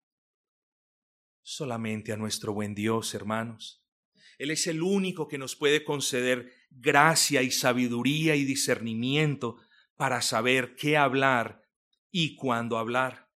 Solamente 1.41 2.11
a 2.11 2.17
nuestro 2.17 2.53
buen 2.53 2.75
Dios, 2.75 3.13
hermanos. 3.13 3.85
Él 4.37 4.51
es 4.51 4.67
el 4.67 4.81
único 4.81 5.29
que 5.29 5.37
nos 5.37 5.55
puede 5.55 5.85
conceder 5.85 6.51
gracia 6.69 7.41
y 7.43 7.51
sabiduría 7.51 8.35
y 8.35 8.43
discernimiento 8.43 9.55
para 9.95 10.21
saber 10.21 10.75
qué 10.75 10.97
hablar 10.97 11.61
y 12.11 12.35
cuándo 12.35 12.77
hablar. 12.77 13.31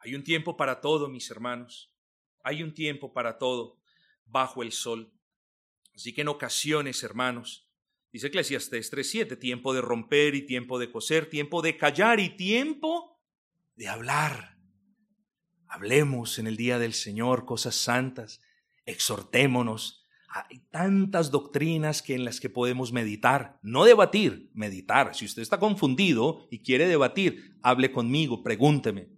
Hay 0.00 0.16
un 0.16 0.24
tiempo 0.24 0.56
para 0.56 0.80
todo, 0.80 1.08
mis 1.08 1.30
hermanos. 1.30 1.91
Hay 2.42 2.62
un 2.62 2.74
tiempo 2.74 3.12
para 3.12 3.38
todo 3.38 3.78
bajo 4.26 4.62
el 4.62 4.72
sol. 4.72 5.12
Así 5.94 6.12
que 6.12 6.22
en 6.22 6.28
ocasiones, 6.28 7.02
hermanos, 7.02 7.68
dice 8.12 8.28
Eclesiastes 8.28 8.90
3:7, 8.90 9.36
tiempo 9.38 9.74
de 9.74 9.80
romper 9.80 10.34
y 10.34 10.46
tiempo 10.46 10.78
de 10.78 10.90
coser, 10.90 11.28
tiempo 11.28 11.62
de 11.62 11.76
callar 11.76 12.20
y 12.20 12.30
tiempo 12.30 13.20
de 13.76 13.88
hablar. 13.88 14.58
Hablemos 15.66 16.38
en 16.38 16.46
el 16.46 16.56
día 16.56 16.78
del 16.78 16.92
Señor 16.92 17.44
cosas 17.44 17.74
santas, 17.74 18.40
exhortémonos. 18.84 20.06
Hay 20.28 20.60
tantas 20.70 21.30
doctrinas 21.30 22.00
que 22.00 22.14
en 22.14 22.24
las 22.24 22.40
que 22.40 22.48
podemos 22.48 22.92
meditar, 22.92 23.58
no 23.62 23.84
debatir, 23.84 24.50
meditar. 24.54 25.14
Si 25.14 25.26
usted 25.26 25.42
está 25.42 25.58
confundido 25.58 26.46
y 26.50 26.60
quiere 26.60 26.86
debatir, 26.88 27.58
hable 27.62 27.92
conmigo, 27.92 28.42
pregúnteme. 28.42 29.08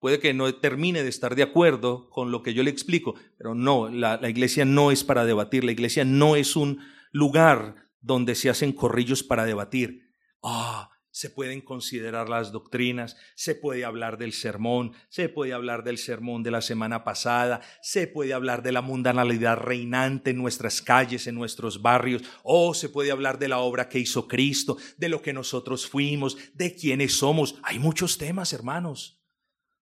Puede 0.00 0.20
que 0.20 0.32
no 0.32 0.54
termine 0.54 1.02
de 1.02 1.08
estar 1.08 1.34
de 1.34 1.42
acuerdo 1.42 2.08
con 2.10 2.30
lo 2.30 2.42
que 2.42 2.54
yo 2.54 2.62
le 2.62 2.70
explico, 2.70 3.16
pero 3.36 3.54
no, 3.54 3.88
la, 3.88 4.20
iglesia 4.28 4.64
no 4.64 4.92
es 4.92 5.02
para 5.02 5.24
debatir, 5.24 5.64
la 5.64 5.72
iglesia 5.72 6.04
no 6.04 6.36
es 6.36 6.54
un 6.54 6.78
lugar 7.10 7.88
donde 8.00 8.36
se 8.36 8.48
hacen 8.48 8.72
corrillos 8.72 9.24
para 9.24 9.44
debatir. 9.44 10.14
Ah, 10.40 10.90
se 11.10 11.30
pueden 11.30 11.62
considerar 11.62 12.28
las 12.28 12.52
doctrinas, 12.52 13.16
se 13.34 13.56
puede 13.56 13.84
hablar 13.84 14.18
del 14.18 14.32
sermón, 14.32 14.92
se 15.08 15.28
puede 15.28 15.52
hablar 15.52 15.82
del 15.82 15.98
sermón 15.98 16.44
de 16.44 16.52
la 16.52 16.62
semana 16.62 17.02
pasada, 17.02 17.60
se 17.82 18.06
puede 18.06 18.34
hablar 18.34 18.62
de 18.62 18.70
la 18.70 18.82
mundanalidad 18.82 19.56
reinante 19.56 20.30
en 20.30 20.36
nuestras 20.36 20.80
calles, 20.80 21.26
en 21.26 21.34
nuestros 21.34 21.82
barrios, 21.82 22.22
o 22.44 22.72
se 22.72 22.88
puede 22.88 23.10
hablar 23.10 23.40
de 23.40 23.48
la 23.48 23.58
obra 23.58 23.88
que 23.88 23.98
hizo 23.98 24.28
Cristo, 24.28 24.76
de 24.96 25.08
lo 25.08 25.20
que 25.20 25.32
nosotros 25.32 25.88
fuimos, 25.88 26.36
de 26.54 26.76
quiénes 26.76 27.18
somos. 27.18 27.56
Hay 27.64 27.80
muchos 27.80 28.16
temas, 28.16 28.52
hermanos. 28.52 29.17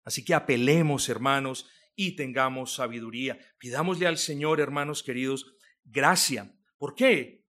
Así 0.06 0.24
que 0.24 0.34
apelemos, 0.34 1.10
hermanos, 1.10 1.68
y 1.96 2.15
tengamos 2.15 2.76
sabiduría. 2.76 3.38
Pidámosle 3.58 4.08
al 4.08 4.18
Señor, 4.18 4.62
hermanos 4.62 5.04
queridos, 5.04 5.58
gracia. 5.84 6.56
¿Por 6.78 6.96
qué? 6.96 7.44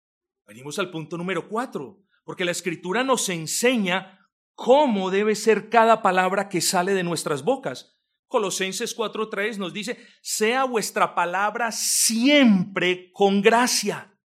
Venimos 0.46 0.78
al 0.78 0.90
punto 0.90 1.18
número 1.18 1.48
cuatro 1.48 2.04
porque 2.24 2.44
la 2.44 2.52
escritura 2.52 3.04
nos 3.04 3.28
enseña 3.28 4.18
cómo 4.54 5.10
debe 5.10 5.34
ser 5.34 5.68
cada 5.68 6.02
palabra 6.02 6.48
que 6.48 6.60
sale 6.60 6.94
de 6.94 7.02
nuestras 7.02 7.42
bocas. 7.44 7.98
Colosenses 8.26 8.96
4:3 8.96 9.58
nos 9.58 9.72
dice, 9.72 9.98
sea 10.22 10.64
vuestra 10.64 11.14
palabra 11.14 11.70
siempre 11.70 13.10
con 13.12 13.42
gracia, 13.42 14.18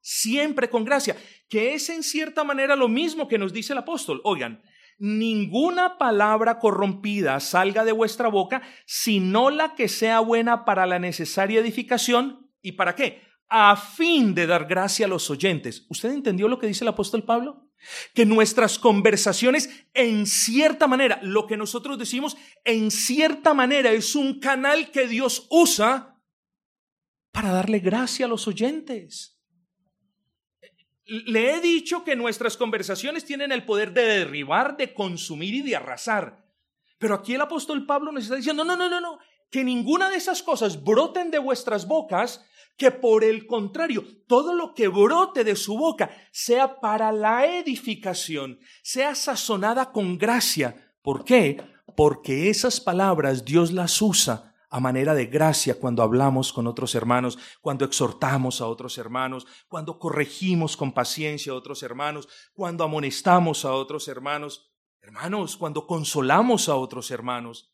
siempre 0.00 0.68
con 0.68 0.84
gracia, 0.84 1.16
que 1.48 1.74
es 1.74 1.88
en 1.88 2.02
cierta 2.02 2.44
manera 2.44 2.76
lo 2.76 2.88
mismo 2.88 3.26
que 3.26 3.38
nos 3.38 3.52
dice 3.52 3.72
el 3.72 3.80
apóstol. 3.80 4.20
Oigan, 4.24 4.62
ninguna 4.98 5.96
palabra 5.98 6.58
corrompida 6.58 7.40
salga 7.40 7.84
de 7.84 7.92
vuestra 7.92 8.28
boca, 8.28 8.62
sino 8.84 9.50
la 9.50 9.74
que 9.74 9.88
sea 9.88 10.20
buena 10.20 10.64
para 10.64 10.86
la 10.86 10.98
necesaria 10.98 11.60
edificación. 11.60 12.50
¿Y 12.60 12.72
para 12.72 12.94
qué? 12.94 13.28
a 13.48 13.76
fin 13.76 14.34
de 14.34 14.46
dar 14.46 14.66
gracia 14.66 15.06
a 15.06 15.08
los 15.08 15.30
oyentes. 15.30 15.86
¿Usted 15.88 16.10
entendió 16.10 16.48
lo 16.48 16.58
que 16.58 16.66
dice 16.66 16.84
el 16.84 16.88
apóstol 16.88 17.24
Pablo? 17.24 17.70
Que 18.12 18.26
nuestras 18.26 18.78
conversaciones, 18.78 19.70
en 19.94 20.26
cierta 20.26 20.86
manera, 20.86 21.18
lo 21.22 21.46
que 21.46 21.56
nosotros 21.56 21.98
decimos, 21.98 22.36
en 22.64 22.90
cierta 22.90 23.54
manera 23.54 23.92
es 23.92 24.14
un 24.14 24.40
canal 24.40 24.90
que 24.90 25.06
Dios 25.06 25.46
usa 25.50 26.20
para 27.32 27.52
darle 27.52 27.78
gracia 27.78 28.26
a 28.26 28.28
los 28.28 28.46
oyentes. 28.48 29.37
Le 31.08 31.54
he 31.54 31.60
dicho 31.60 32.04
que 32.04 32.16
nuestras 32.16 32.56
conversaciones 32.58 33.24
tienen 33.24 33.50
el 33.50 33.64
poder 33.64 33.94
de 33.94 34.02
derribar, 34.02 34.76
de 34.76 34.92
consumir 34.92 35.54
y 35.54 35.62
de 35.62 35.74
arrasar. 35.74 36.44
Pero 36.98 37.14
aquí 37.14 37.34
el 37.34 37.40
apóstol 37.40 37.86
Pablo 37.86 38.12
nos 38.12 38.24
está 38.24 38.36
diciendo, 38.36 38.62
no, 38.64 38.76
no, 38.76 38.90
no, 38.90 39.00
no, 39.00 39.18
que 39.50 39.64
ninguna 39.64 40.10
de 40.10 40.16
esas 40.16 40.42
cosas 40.42 40.84
broten 40.84 41.30
de 41.30 41.38
vuestras 41.38 41.88
bocas, 41.88 42.44
que 42.76 42.90
por 42.90 43.24
el 43.24 43.46
contrario, 43.46 44.04
todo 44.26 44.54
lo 44.54 44.74
que 44.74 44.88
brote 44.88 45.44
de 45.44 45.56
su 45.56 45.78
boca 45.78 46.10
sea 46.30 46.78
para 46.78 47.10
la 47.10 47.46
edificación, 47.46 48.60
sea 48.82 49.14
sazonada 49.14 49.90
con 49.92 50.18
gracia. 50.18 50.92
¿Por 51.00 51.24
qué? 51.24 51.62
Porque 51.96 52.50
esas 52.50 52.80
palabras 52.80 53.44
Dios 53.44 53.72
las 53.72 54.02
usa 54.02 54.48
a 54.70 54.80
manera 54.80 55.14
de 55.14 55.26
gracia 55.26 55.78
cuando 55.78 56.02
hablamos 56.02 56.52
con 56.52 56.66
otros 56.66 56.94
hermanos, 56.94 57.38
cuando 57.60 57.84
exhortamos 57.84 58.60
a 58.60 58.66
otros 58.66 58.98
hermanos, 58.98 59.46
cuando 59.66 59.98
corregimos 59.98 60.76
con 60.76 60.92
paciencia 60.92 61.52
a 61.52 61.56
otros 61.56 61.82
hermanos, 61.82 62.28
cuando 62.52 62.84
amonestamos 62.84 63.64
a 63.64 63.72
otros 63.72 64.08
hermanos, 64.08 64.70
hermanos, 65.00 65.56
cuando 65.56 65.86
consolamos 65.86 66.68
a 66.68 66.74
otros 66.74 67.10
hermanos. 67.10 67.72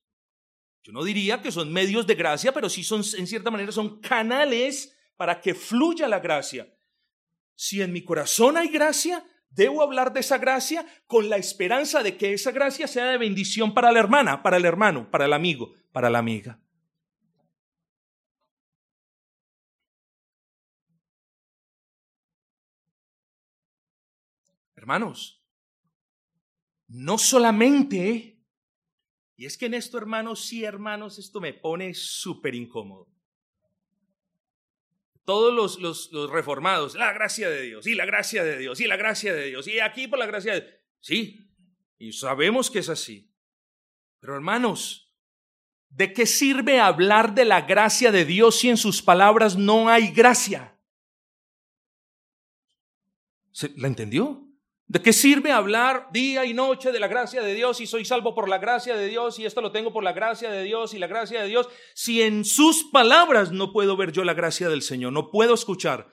Yo 0.85 0.93
no 0.93 1.03
diría 1.03 1.43
que 1.43 1.51
son 1.51 1.73
medios 1.73 2.07
de 2.07 2.15
gracia, 2.15 2.53
pero 2.53 2.69
sí 2.69 2.85
son, 2.85 3.03
en 3.19 3.27
cierta 3.27 3.51
manera, 3.51 3.73
son 3.73 4.01
canales 4.01 4.97
para 5.17 5.41
que 5.41 5.55
fluya 5.55 6.07
la 6.07 6.21
gracia. 6.21 6.73
Si 7.57 7.81
en 7.81 7.93
mi 7.93 8.05
corazón 8.05 8.57
hay 8.57 8.69
gracia, 8.69 9.25
debo 9.49 9.83
hablar 9.83 10.13
de 10.13 10.21
esa 10.21 10.39
gracia 10.39 10.87
con 11.07 11.29
la 11.31 11.37
esperanza 11.37 12.03
de 12.03 12.17
que 12.17 12.35
esa 12.35 12.51
gracia 12.51 12.87
sea 12.87 13.07
de 13.07 13.19
bendición 13.19 13.73
para 13.73 13.93
la 13.93 14.01
hermana, 14.01 14.43
para 14.43 14.59
el 14.59 14.65
hermano, 14.65 15.11
para 15.11 15.25
el 15.25 15.33
amigo, 15.33 15.73
para 15.93 16.11
la 16.11 16.19
amiga. 16.19 16.61
Hermanos, 24.85 25.42
no 26.88 27.16
solamente 27.16 28.35
y 29.35 29.47
es 29.47 29.57
que 29.57 29.64
en 29.64 29.73
esto, 29.73 29.97
hermanos, 29.97 30.44
sí, 30.44 30.62
hermanos, 30.62 31.18
esto 31.18 31.40
me 31.40 31.55
pone 31.55 31.94
súper 31.94 32.55
incómodo. 32.55 33.09
Todos 35.25 35.55
los, 35.55 35.81
los, 35.81 36.12
los, 36.12 36.31
reformados, 36.31 36.94
la 36.97 37.14
gracia 37.14 37.49
de 37.49 37.62
Dios, 37.62 37.87
y 37.87 37.94
la 37.94 38.05
gracia 38.05 38.44
de 38.44 38.59
Dios, 38.59 38.79
y 38.81 38.87
la 38.87 38.99
gracia 38.99 39.33
de 39.33 39.47
Dios, 39.47 39.66
y 39.66 39.81
aquí 39.81 40.07
por 40.07 40.18
la 40.18 40.27
gracia 40.27 40.53
de 40.53 40.61
Dios. 40.61 40.75
Sí, 41.01 41.51
y 41.99 42.12
sabemos 42.12 42.70
que 42.70 42.81
es 42.81 42.90
así. 42.90 43.33
Pero 44.20 44.35
hermanos, 44.35 45.11
¿de 45.88 46.12
qué 46.12 46.27
sirve 46.27 46.79
hablar 46.79 47.35
de 47.35 47.47
la 47.47 47.62
gracia 47.62 48.12
de 48.12 48.27
Dios 48.27 48.61
si 48.61 48.68
en 48.68 48.77
sus 48.77 49.01
palabras 49.01 49.57
no 49.57 49.88
hay 49.88 50.12
gracia? 50.12 50.79
¿La 53.77 53.88
entendió? 53.88 54.44
¿De 54.87 55.01
qué 55.01 55.14
sirve 55.14 55.51
hablar 55.51 56.09
día 56.12 56.44
y 56.44 56.53
noche 56.53 56.92
de 56.92 57.01
la 57.01 57.09
gracia 57.09 57.42
de 57.42 57.55
Dios 57.55 57.81
y 57.81 57.87
soy 57.87 58.05
salvo 58.05 58.35
por 58.35 58.49
la 58.49 58.59
gracia 58.59 58.97
de 58.97 59.09
Dios 59.09 59.38
y 59.38 59.47
esto 59.47 59.62
lo 59.62 59.73
tengo 59.73 59.92
por 59.92 60.05
la 60.05 60.12
gracia 60.12 60.51
de 60.51 60.62
Dios 60.62 60.92
y 60.92 60.99
la 60.99 61.07
gracia 61.07 61.40
de 61.40 61.49
Dios 61.49 61.68
si 61.94 62.20
en 62.20 62.44
sus 62.44 62.85
palabras 62.85 63.51
no 63.51 63.73
puedo 63.73 63.97
ver 63.97 64.12
yo 64.12 64.25
la 64.25 64.35
gracia 64.35 64.68
del 64.68 64.83
Señor, 64.83 65.14
no 65.14 65.31
puedo 65.31 65.55
escuchar 65.55 66.09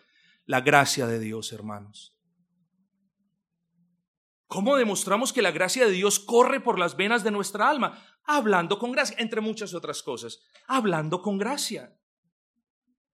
la 0.46 0.62
gracia 0.62 1.06
de 1.06 1.20
Dios, 1.20 1.52
hermanos? 1.52 2.18
¿Cómo 4.48 4.78
demostramos 4.78 5.34
que 5.34 5.42
la 5.42 5.52
gracia 5.52 5.86
de 5.86 5.92
Dios 5.92 6.20
corre 6.20 6.60
por 6.62 6.80
las 6.80 6.96
venas 6.96 7.24
de 7.24 7.32
nuestra 7.32 7.70
alma? 7.70 8.04
Hablando 8.24 8.80
con 8.80 8.92
gracia, 8.92 9.16
entre 9.20 9.40
muchas 9.40 9.74
otras 9.74 10.04
cosas. 10.04 10.42
Hablando 10.68 11.22
con 11.22 11.38
gracia. 11.38 11.96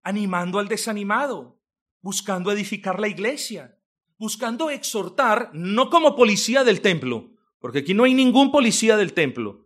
Animando 0.02 0.60
al 0.60 0.70
desanimado. 0.70 1.60
Buscando 2.02 2.52
edificar 2.52 3.02
la 3.02 3.10
iglesia 3.10 3.75
buscando 4.18 4.70
exhortar, 4.70 5.50
no 5.54 5.90
como 5.90 6.16
policía 6.16 6.64
del 6.64 6.82
templo, 6.82 7.32
porque 7.60 7.80
aquí 7.80 7.94
no 7.94 8.04
hay 8.04 8.14
ningún 8.14 8.52
policía 8.52 8.98
del 8.98 9.14
templo, 9.14 9.66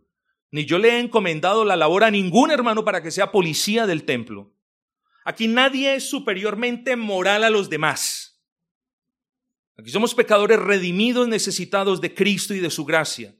ni 0.50 0.64
yo 0.64 0.78
le 0.78 0.90
he 0.90 0.98
encomendado 0.98 1.64
la 1.64 1.76
labor 1.76 2.04
a 2.04 2.10
ningún 2.10 2.50
hermano 2.50 2.84
para 2.84 3.02
que 3.02 3.10
sea 3.10 3.30
policía 3.30 3.86
del 3.86 4.04
templo. 4.04 4.52
Aquí 5.24 5.46
nadie 5.46 5.94
es 5.94 6.08
superiormente 6.08 6.96
moral 6.96 7.44
a 7.44 7.50
los 7.50 7.70
demás. 7.70 8.42
Aquí 9.76 9.90
somos 9.90 10.14
pecadores 10.14 10.58
redimidos, 10.58 11.28
necesitados 11.28 12.00
de 12.00 12.14
Cristo 12.14 12.54
y 12.54 12.58
de 12.60 12.70
su 12.70 12.84
gracia. 12.84 13.36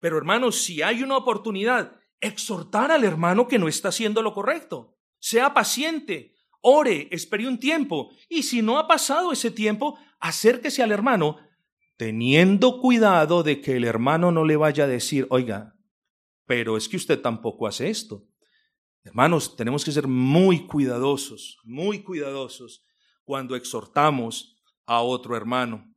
Pero 0.00 0.16
hermanos, 0.16 0.62
si 0.62 0.82
hay 0.82 1.02
una 1.02 1.16
oportunidad, 1.16 1.96
exhortar 2.20 2.90
al 2.90 3.04
hermano 3.04 3.46
que 3.46 3.58
no 3.58 3.68
está 3.68 3.88
haciendo 3.88 4.22
lo 4.22 4.32
correcto. 4.32 4.96
Sea 5.18 5.54
paciente, 5.54 6.34
ore, 6.60 7.08
espere 7.10 7.46
un 7.46 7.58
tiempo. 7.58 8.10
Y 8.28 8.42
si 8.44 8.62
no 8.62 8.78
ha 8.78 8.88
pasado 8.88 9.32
ese 9.32 9.50
tiempo, 9.50 9.98
acérquese 10.22 10.82
al 10.82 10.92
hermano 10.92 11.36
teniendo 11.98 12.80
cuidado 12.80 13.42
de 13.42 13.60
que 13.60 13.76
el 13.76 13.84
hermano 13.84 14.32
no 14.32 14.44
le 14.44 14.56
vaya 14.56 14.84
a 14.84 14.88
decir, 14.88 15.26
oiga, 15.30 15.76
pero 16.46 16.76
es 16.76 16.88
que 16.88 16.96
usted 16.96 17.20
tampoco 17.20 17.66
hace 17.66 17.90
esto. 17.90 18.26
Hermanos, 19.04 19.56
tenemos 19.56 19.84
que 19.84 19.92
ser 19.92 20.06
muy 20.06 20.66
cuidadosos, 20.66 21.58
muy 21.64 22.02
cuidadosos 22.02 22.84
cuando 23.24 23.56
exhortamos 23.56 24.60
a 24.86 25.02
otro 25.02 25.36
hermano. 25.36 25.92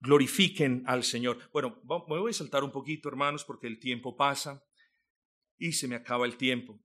Glorifiquen 0.00 0.82
al 0.86 1.04
Señor. 1.04 1.38
Bueno, 1.52 1.80
me 2.08 2.18
voy 2.18 2.30
a 2.30 2.34
saltar 2.34 2.64
un 2.64 2.72
poquito, 2.72 3.08
hermanos, 3.08 3.44
porque 3.44 3.66
el 3.66 3.78
tiempo 3.78 4.16
pasa 4.16 4.64
y 5.58 5.72
se 5.72 5.86
me 5.86 5.94
acaba 5.94 6.26
el 6.26 6.36
tiempo. 6.36 6.80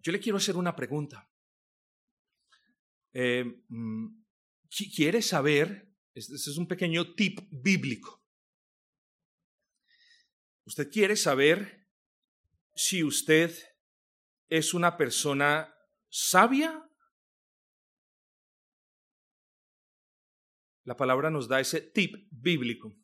Yo 0.00 0.12
le 0.12 0.20
quiero 0.20 0.38
hacer 0.38 0.56
una 0.56 0.74
pregunta. 0.74 1.28
Eh, 3.12 3.44
mm, 4.80 4.94
quiere 4.94 5.22
saber, 5.22 5.92
este 6.14 6.34
es 6.34 6.56
un 6.58 6.66
pequeño 6.66 7.14
tip 7.14 7.40
bíblico. 7.50 8.22
Usted 10.64 10.90
quiere 10.90 11.16
saber 11.16 11.88
si 12.74 13.02
usted 13.02 13.52
es 14.48 14.74
una 14.74 14.96
persona 14.96 15.74
sabia. 16.08 16.88
La 20.84 20.96
palabra 20.96 21.30
nos 21.30 21.48
da 21.48 21.60
ese 21.60 21.80
tip 21.80 22.28
bíblico. 22.30 22.96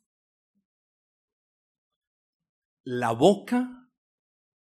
La 2.83 3.11
boca 3.11 3.91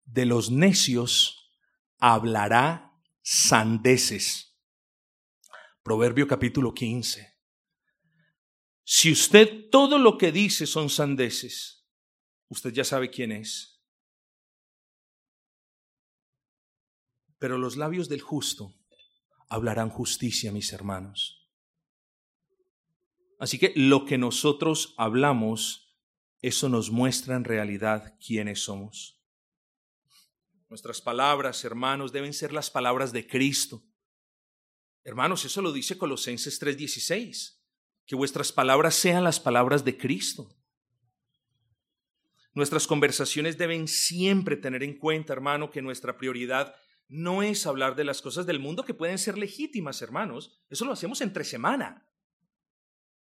de 0.04 0.26
los 0.26 0.50
necios 0.50 1.52
hablará 1.98 2.92
sandeces. 3.22 4.51
Proverbio 5.82 6.26
capítulo 6.26 6.72
15. 6.72 7.32
Si 8.84 9.12
usted 9.12 9.68
todo 9.70 9.98
lo 9.98 10.18
que 10.18 10.32
dice 10.32 10.66
son 10.66 10.90
sandeces, 10.90 11.86
usted 12.48 12.72
ya 12.72 12.84
sabe 12.84 13.10
quién 13.10 13.32
es. 13.32 13.80
Pero 17.38 17.58
los 17.58 17.76
labios 17.76 18.08
del 18.08 18.20
justo 18.20 18.74
hablarán 19.48 19.90
justicia, 19.90 20.52
mis 20.52 20.72
hermanos. 20.72 21.50
Así 23.38 23.58
que 23.58 23.72
lo 23.74 24.04
que 24.04 24.18
nosotros 24.18 24.94
hablamos 24.96 25.82
eso 26.42 26.68
nos 26.68 26.90
muestra 26.90 27.36
en 27.36 27.44
realidad 27.44 28.18
quiénes 28.24 28.64
somos. 28.64 29.20
Nuestras 30.68 31.00
palabras, 31.00 31.64
hermanos, 31.64 32.12
deben 32.12 32.32
ser 32.32 32.52
las 32.52 32.70
palabras 32.70 33.12
de 33.12 33.26
Cristo. 33.26 33.82
Hermanos, 35.04 35.44
eso 35.44 35.62
lo 35.62 35.72
dice 35.72 35.98
Colosenses 35.98 36.60
3:16, 36.60 37.60
que 38.06 38.14
vuestras 38.14 38.52
palabras 38.52 38.94
sean 38.94 39.24
las 39.24 39.40
palabras 39.40 39.84
de 39.84 39.96
Cristo. 39.98 40.56
Nuestras 42.54 42.86
conversaciones 42.86 43.56
deben 43.56 43.88
siempre 43.88 44.56
tener 44.56 44.82
en 44.82 44.98
cuenta, 44.98 45.32
hermano, 45.32 45.70
que 45.70 45.82
nuestra 45.82 46.18
prioridad 46.18 46.74
no 47.08 47.42
es 47.42 47.66
hablar 47.66 47.96
de 47.96 48.04
las 48.04 48.22
cosas 48.22 48.46
del 48.46 48.60
mundo 48.60 48.84
que 48.84 48.94
pueden 48.94 49.18
ser 49.18 49.38
legítimas, 49.38 50.02
hermanos. 50.02 50.62
Eso 50.68 50.84
lo 50.84 50.92
hacemos 50.92 51.20
entre 51.20 51.44
semana. 51.44 52.06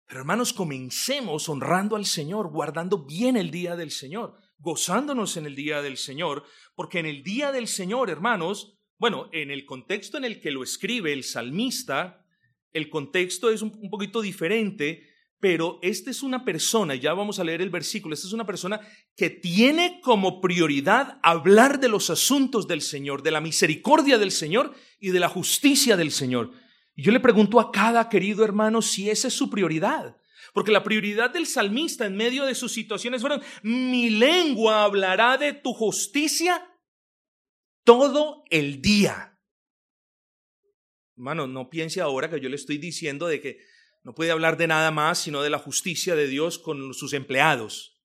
Pero 0.06 0.20
hermanos, 0.20 0.52
comencemos 0.52 1.48
honrando 1.48 1.96
al 1.96 2.04
Señor, 2.04 2.50
guardando 2.50 3.04
bien 3.04 3.36
el 3.36 3.50
día 3.50 3.74
del 3.74 3.90
Señor, 3.90 4.36
gozándonos 4.58 5.36
en 5.36 5.46
el 5.46 5.54
día 5.54 5.80
del 5.80 5.96
Señor, 5.96 6.44
porque 6.74 6.98
en 6.98 7.06
el 7.06 7.22
día 7.22 7.52
del 7.52 7.68
Señor, 7.68 8.10
hermanos, 8.10 8.78
bueno, 9.04 9.28
en 9.32 9.50
el 9.50 9.66
contexto 9.66 10.16
en 10.16 10.24
el 10.24 10.40
que 10.40 10.50
lo 10.50 10.62
escribe 10.62 11.12
el 11.12 11.24
salmista, 11.24 12.24
el 12.72 12.88
contexto 12.88 13.50
es 13.50 13.60
un, 13.60 13.90
poquito 13.90 14.22
diferente, 14.22 15.06
pero 15.38 15.78
esta 15.82 16.10
es 16.10 16.22
una 16.22 16.42
persona, 16.42 16.94
ya 16.94 17.12
vamos 17.12 17.38
a 17.38 17.44
leer 17.44 17.60
el 17.60 17.68
versículo, 17.68 18.14
esta 18.14 18.26
es 18.26 18.32
una 18.32 18.46
persona 18.46 18.80
que 19.14 19.28
tiene 19.28 20.00
como 20.02 20.40
prioridad 20.40 21.18
hablar 21.22 21.80
de 21.80 21.90
los 21.90 22.08
asuntos 22.08 22.66
del 22.66 22.80
Señor, 22.80 23.22
de 23.22 23.32
la 23.32 23.42
misericordia 23.42 24.16
del 24.16 24.30
Señor 24.30 24.74
y 24.98 25.10
de 25.10 25.20
la 25.20 25.28
justicia 25.28 25.98
del 25.98 26.10
Señor. 26.10 26.52
Y 26.96 27.02
yo 27.02 27.12
le 27.12 27.20
pregunto 27.20 27.60
a 27.60 27.70
cada 27.72 28.08
querido 28.08 28.42
hermano 28.42 28.80
si 28.80 29.10
esa 29.10 29.28
es 29.28 29.34
su 29.34 29.50
prioridad. 29.50 30.16
Porque 30.54 30.72
la 30.72 30.82
prioridad 30.82 31.30
del 31.30 31.46
salmista 31.46 32.06
en 32.06 32.16
medio 32.16 32.46
de 32.46 32.54
sus 32.54 32.72
situaciones 32.72 33.20
fueron, 33.20 33.42
mi 33.62 34.08
lengua 34.08 34.84
hablará 34.84 35.36
de 35.36 35.52
tu 35.52 35.74
justicia 35.74 36.66
todo 37.84 38.44
el 38.50 38.82
día. 38.82 39.38
Hermano, 41.16 41.46
no 41.46 41.70
piense 41.70 42.00
ahora 42.00 42.28
que 42.28 42.40
yo 42.40 42.48
le 42.48 42.56
estoy 42.56 42.78
diciendo 42.78 43.28
de 43.28 43.40
que 43.40 43.58
no 44.02 44.14
puede 44.14 44.32
hablar 44.32 44.56
de 44.56 44.66
nada 44.66 44.90
más 44.90 45.18
sino 45.18 45.42
de 45.42 45.50
la 45.50 45.58
justicia 45.58 46.16
de 46.16 46.26
Dios 46.26 46.58
con 46.58 46.92
sus 46.92 47.12
empleados. 47.12 48.02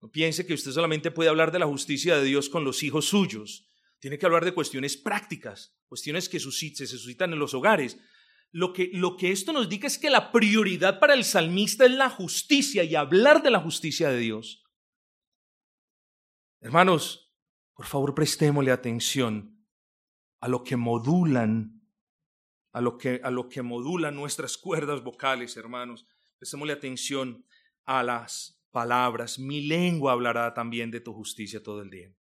No 0.00 0.10
piense 0.10 0.46
que 0.46 0.54
usted 0.54 0.72
solamente 0.72 1.10
puede 1.10 1.30
hablar 1.30 1.52
de 1.52 1.58
la 1.58 1.66
justicia 1.66 2.16
de 2.16 2.24
Dios 2.24 2.48
con 2.48 2.64
los 2.64 2.82
hijos 2.82 3.06
suyos. 3.06 3.68
Tiene 4.00 4.18
que 4.18 4.26
hablar 4.26 4.44
de 4.44 4.54
cuestiones 4.54 4.96
prácticas, 4.96 5.76
cuestiones 5.86 6.28
que 6.28 6.38
se 6.38 6.86
suscitan 6.86 7.32
en 7.32 7.38
los 7.38 7.54
hogares. 7.54 7.98
Lo 8.50 8.72
que, 8.72 8.90
lo 8.92 9.16
que 9.16 9.32
esto 9.32 9.52
nos 9.52 9.68
dice 9.68 9.88
es 9.88 9.98
que 9.98 10.08
la 10.08 10.30
prioridad 10.30 11.00
para 11.00 11.14
el 11.14 11.24
salmista 11.24 11.84
es 11.84 11.90
la 11.92 12.08
justicia 12.08 12.84
y 12.84 12.94
hablar 12.94 13.42
de 13.42 13.50
la 13.50 13.60
justicia 13.60 14.08
de 14.08 14.18
Dios. 14.18 14.64
Hermanos, 16.60 17.27
por 17.78 17.86
favor 17.86 18.12
prestémosle 18.12 18.72
atención 18.72 19.56
a 20.40 20.48
lo 20.48 20.64
que 20.64 20.76
modulan, 20.76 21.80
a 22.72 22.80
lo 22.80 22.98
que, 22.98 23.20
a 23.22 23.30
lo 23.30 23.48
que 23.48 23.62
modulan 23.62 24.16
nuestras 24.16 24.58
cuerdas 24.58 25.04
vocales, 25.04 25.56
hermanos. 25.56 26.04
Prestémosle 26.38 26.72
atención 26.72 27.46
a 27.84 28.02
las 28.02 28.60
palabras. 28.72 29.38
Mi 29.38 29.60
lengua 29.60 30.10
hablará 30.10 30.54
también 30.54 30.90
de 30.90 30.98
tu 30.98 31.12
justicia 31.12 31.62
todo 31.62 31.82
el 31.82 31.90
día. 31.90 32.12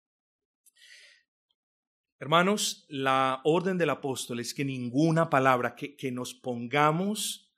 Hermanos, 2.20 2.86
la 2.88 3.42
orden 3.44 3.80
del 3.80 3.90
apóstol 3.90 4.40
es 4.40 4.54
que 4.54 4.64
ninguna 4.64 5.32
palabra, 5.32 5.74
que, 5.74 5.96
que 5.96 6.12
nos 6.12 6.36
pongamos 6.36 7.52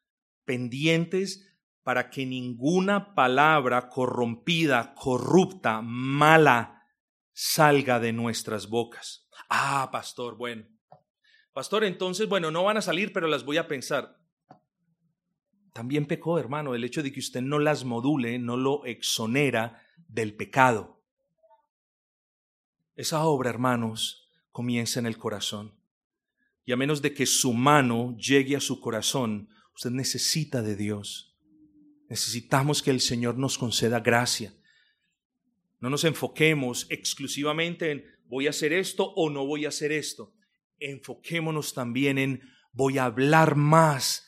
pendientes 0.45 1.53
para 1.83 2.09
que 2.09 2.25
ninguna 2.25 3.13
palabra 3.13 3.89
corrompida, 3.89 4.95
corrupta, 4.95 5.81
mala, 5.81 6.78
salga 7.41 8.01
de 8.01 8.11
nuestras 8.11 8.67
bocas. 8.67 9.25
Ah, 9.49 9.87
pastor, 9.93 10.35
bueno. 10.35 10.65
Pastor, 11.53 11.85
entonces, 11.85 12.27
bueno, 12.27 12.51
no 12.51 12.65
van 12.65 12.75
a 12.75 12.81
salir, 12.81 13.13
pero 13.13 13.27
las 13.27 13.45
voy 13.45 13.55
a 13.55 13.65
pensar. 13.65 14.19
También 15.71 16.05
pecó, 16.05 16.37
hermano, 16.37 16.75
el 16.75 16.83
hecho 16.83 17.01
de 17.01 17.13
que 17.13 17.21
usted 17.21 17.41
no 17.41 17.57
las 17.57 17.85
module, 17.85 18.37
no 18.39 18.57
lo 18.57 18.83
exonera 18.83 19.81
del 20.09 20.35
pecado. 20.35 21.01
Esa 22.97 23.23
obra, 23.23 23.51
hermanos, 23.51 24.29
comienza 24.51 24.99
en 24.99 25.05
el 25.05 25.17
corazón. 25.17 25.79
Y 26.65 26.73
a 26.73 26.75
menos 26.75 27.01
de 27.01 27.13
que 27.13 27.25
su 27.25 27.53
mano 27.53 28.17
llegue 28.17 28.57
a 28.57 28.61
su 28.61 28.81
corazón, 28.81 29.47
usted 29.73 29.91
necesita 29.91 30.61
de 30.61 30.75
Dios. 30.75 31.37
Necesitamos 32.09 32.83
que 32.83 32.91
el 32.91 32.99
Señor 32.99 33.37
nos 33.37 33.57
conceda 33.57 34.01
gracia. 34.01 34.58
No 35.79 35.89
nos 35.89 36.03
enfoquemos 36.03 36.87
exclusivamente 36.89 37.91
en 37.91 38.05
voy 38.25 38.47
a 38.47 38.51
hacer 38.51 38.73
esto 38.73 39.13
o 39.15 39.29
no 39.29 39.45
voy 39.45 39.65
a 39.65 39.69
hacer 39.69 39.91
esto. 39.91 40.33
Enfoquémonos 40.79 41.73
también 41.73 42.17
en 42.17 42.41
voy 42.71 42.97
a 42.97 43.05
hablar 43.05 43.55
más 43.55 44.27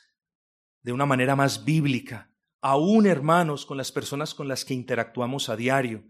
de 0.81 0.93
una 0.93 1.05
manera 1.05 1.35
más 1.35 1.63
bíblica, 1.63 2.31
aún 2.61 3.05
hermanos 3.05 3.65
con 3.65 3.77
las 3.77 3.91
personas 3.91 4.33
con 4.33 4.47
las 4.47 4.65
que 4.65 4.73
interactuamos 4.73 5.49
a 5.49 5.55
diario. 5.55 6.03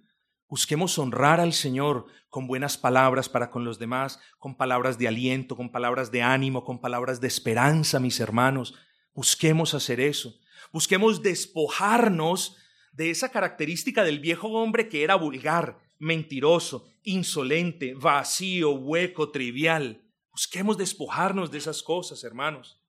Busquemos 0.47 0.97
honrar 0.99 1.39
al 1.39 1.53
Señor 1.53 2.07
con 2.29 2.47
buenas 2.47 2.77
palabras 2.77 3.29
para 3.29 3.49
con 3.49 3.63
los 3.63 3.79
demás, 3.79 4.19
con 4.37 4.55
palabras 4.55 4.97
de 4.97 5.07
aliento, 5.07 5.55
con 5.55 5.71
palabras 5.71 6.11
de 6.11 6.21
ánimo, 6.21 6.63
con 6.63 6.79
palabras 6.79 7.21
de 7.21 7.27
esperanza, 7.27 7.99
mis 7.99 8.19
hermanos. 8.19 8.75
Busquemos 9.13 9.73
hacer 9.73 9.99
eso. 9.99 10.39
Busquemos 10.71 11.21
despojarnos 11.21 12.57
de 12.91 13.09
esa 13.09 13.29
característica 13.29 14.03
del 14.03 14.19
viejo 14.19 14.49
hombre 14.49 14.89
que 14.89 15.03
era 15.03 15.15
vulgar, 15.15 15.79
mentiroso, 15.99 16.87
insolente, 17.03 17.93
vacío, 17.93 18.71
hueco, 18.71 19.31
trivial. 19.31 20.01
Busquemos 20.31 20.77
despojarnos 20.77 21.51
de 21.51 21.57
esas 21.57 21.83
cosas, 21.83 22.23
hermanos. 22.23 22.81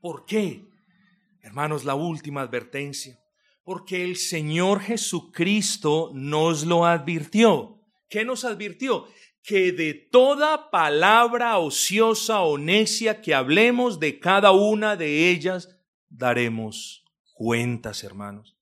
¿Por 0.00 0.24
qué? 0.24 0.64
Hermanos, 1.42 1.84
la 1.84 1.94
última 1.94 2.42
advertencia 2.42 3.20
porque 3.70 4.04
el 4.04 4.16
Señor 4.16 4.80
Jesucristo 4.80 6.10
nos 6.12 6.66
lo 6.66 6.86
advirtió. 6.86 7.78
¿Qué 8.08 8.24
nos 8.24 8.44
advirtió? 8.44 9.06
Que 9.44 9.70
de 9.70 9.94
toda 9.94 10.70
palabra 10.70 11.56
ociosa 11.58 12.40
o 12.40 12.58
necia 12.58 13.20
que 13.20 13.32
hablemos 13.32 14.00
de 14.00 14.18
cada 14.18 14.50
una 14.50 14.96
de 14.96 15.30
ellas, 15.30 15.78
daremos 16.08 17.04
cuentas, 17.32 18.02
hermanos. 18.02 18.56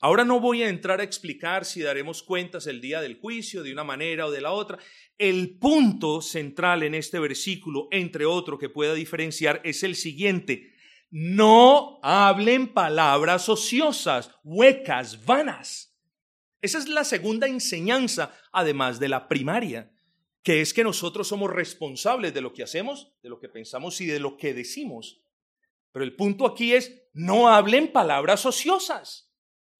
Ahora 0.00 0.24
no 0.24 0.40
voy 0.40 0.62
a 0.62 0.68
entrar 0.68 1.00
a 1.00 1.04
explicar 1.04 1.64
si 1.64 1.82
daremos 1.82 2.22
cuentas 2.22 2.66
el 2.66 2.80
día 2.80 3.00
del 3.00 3.18
juicio 3.18 3.62
de 3.62 3.72
una 3.72 3.84
manera 3.84 4.26
o 4.26 4.30
de 4.30 4.40
la 4.40 4.52
otra. 4.52 4.78
El 5.18 5.58
punto 5.58 6.22
central 6.22 6.82
en 6.82 6.94
este 6.94 7.18
versículo, 7.18 7.88
entre 7.90 8.24
otro 8.24 8.58
que 8.58 8.70
pueda 8.70 8.94
diferenciar, 8.94 9.60
es 9.64 9.82
el 9.82 9.94
siguiente 9.94 10.70
no 11.10 11.98
hablen 12.02 12.72
palabras 12.72 13.48
ociosas, 13.48 14.30
huecas, 14.44 15.24
vanas. 15.24 15.98
Esa 16.62 16.78
es 16.78 16.88
la 16.88 17.04
segunda 17.04 17.48
enseñanza, 17.48 18.32
además 18.52 19.00
de 19.00 19.08
la 19.08 19.26
primaria, 19.28 19.92
que 20.42 20.60
es 20.60 20.72
que 20.72 20.84
nosotros 20.84 21.26
somos 21.26 21.50
responsables 21.50 22.32
de 22.32 22.40
lo 22.40 22.52
que 22.52 22.62
hacemos, 22.62 23.12
de 23.22 23.28
lo 23.28 23.40
que 23.40 23.48
pensamos 23.48 24.00
y 24.00 24.06
de 24.06 24.20
lo 24.20 24.36
que 24.36 24.54
decimos. 24.54 25.22
Pero 25.92 26.04
el 26.04 26.14
punto 26.14 26.46
aquí 26.46 26.74
es, 26.74 27.02
no 27.12 27.48
hablen 27.48 27.90
palabras 27.90 28.46
ociosas, 28.46 29.29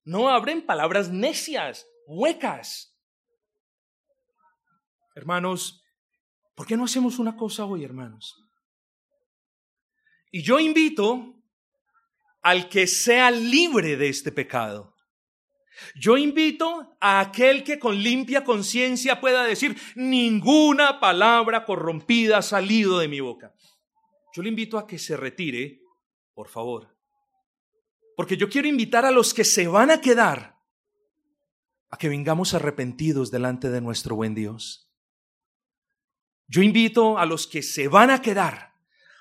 no 0.05 0.29
hablen 0.29 0.65
palabras 0.65 1.11
necias, 1.11 1.87
huecas. 2.07 2.97
Hermanos, 5.15 5.83
¿por 6.55 6.67
qué 6.67 6.77
no 6.77 6.85
hacemos 6.85 7.19
una 7.19 7.37
cosa 7.37 7.65
hoy, 7.65 7.85
hermanos? 7.85 8.37
Y 10.31 10.43
yo 10.43 10.61
invito 10.61 11.35
al 12.43 12.69
que 12.69 12.87
sea 12.87 13.31
libre 13.31 13.97
de 13.97 14.09
este 14.09 14.33
pecado. 14.33 14.95
Yo 15.95 16.17
invito 16.17 16.97
a 17.01 17.21
aquel 17.21 17.65
que 17.65 17.79
con 17.79 17.97
limpia 18.03 18.45
conciencia 18.45 19.21
pueda 19.21 19.45
decir, 19.45 19.77
ninguna 19.95 21.01
palabra 21.01 21.65
corrompida 21.65 22.39
ha 22.39 22.43
salido 22.43 22.99
de 22.99 23.09
mi 23.09 23.21
boca. 23.21 23.55
Yo 24.35 24.43
le 24.43 24.49
invito 24.49 24.79
a 24.79 24.87
que 24.87 24.99
se 24.99 25.17
retire, 25.17 25.81
por 26.35 26.49
favor. 26.49 27.00
Porque 28.21 28.37
yo 28.37 28.51
quiero 28.51 28.69
invitar 28.69 29.07
a 29.07 29.11
los 29.11 29.33
que 29.33 29.45
se 29.45 29.67
van 29.67 29.91
a 29.91 30.03
quedar 30.03 30.59
a 31.91 31.97
que 31.97 32.11
vengamos 32.11 32.53
arrepentidos 32.53 33.31
delante 33.31 33.71
de 33.71 33.81
nuestro 33.81 34.15
buen 34.15 34.35
Dios. 34.35 34.93
Yo 36.47 36.61
invito 36.61 37.17
a 37.17 37.25
los 37.25 37.47
que 37.47 37.63
se 37.63 37.89
van 37.89 38.11
a 38.11 38.21
quedar, 38.21 38.75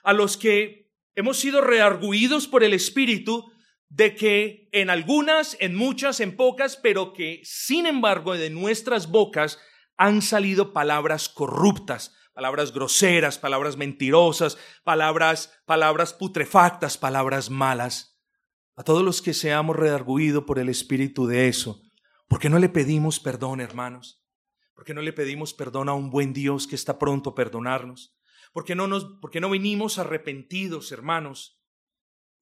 a 0.04 0.12
los 0.12 0.36
que 0.36 0.92
hemos 1.16 1.40
sido 1.40 1.62
rearguidos 1.62 2.50
por 2.50 2.62
el 2.62 2.74
Espíritu 2.74 3.50
de 3.88 4.16
que 4.16 4.68
en 4.74 4.90
algunas, 4.90 5.56
en 5.62 5.76
muchas, 5.76 6.20
en 6.20 6.36
pocas, 6.36 6.76
pero 6.76 7.14
que 7.14 7.40
sin 7.46 7.86
embargo 7.86 8.34
de 8.34 8.50
nuestras 8.50 9.10
bocas 9.10 9.60
han 9.96 10.22
salido 10.22 10.74
palabras 10.74 11.30
corruptas, 11.30 12.14
palabras 12.34 12.74
groseras, 12.74 13.38
palabras 13.38 13.78
mentirosas, 13.78 14.58
palabras, 14.84 15.58
palabras 15.66 16.12
putrefactas, 16.12 16.98
palabras 16.98 17.50
malas. 17.50 18.19
A 18.80 18.84
todos 18.84 19.04
los 19.04 19.22
que 19.22 19.34
seamos 19.34 19.76
redarguidos 19.76 20.46
por 20.46 20.58
el 20.58 20.70
espíritu 20.70 21.28
de 21.28 21.50
eso, 21.50 21.82
¿por 22.30 22.40
qué 22.40 22.48
no 22.48 22.60
le 22.60 22.70
pedimos 22.70 23.20
perdón, 23.20 23.60
hermanos? 23.60 24.24
¿Por 24.74 24.86
qué 24.86 24.94
no 24.94 25.02
le 25.02 25.12
pedimos 25.12 25.54
perdón 25.54 25.90
a 25.90 25.94
un 25.94 26.10
buen 26.10 26.32
Dios 26.32 26.66
que 26.66 26.78
está 26.78 26.98
pronto 26.98 27.32
a 27.32 27.36
perdonarnos? 27.36 28.16
¿Por 28.54 28.64
qué 28.64 28.76
no, 28.76 28.88
nos, 28.88 29.04
por 29.20 29.32
qué 29.32 29.42
no 29.42 29.50
venimos 29.50 30.00
arrepentidos, 30.00 30.94
hermanos, 30.94 31.62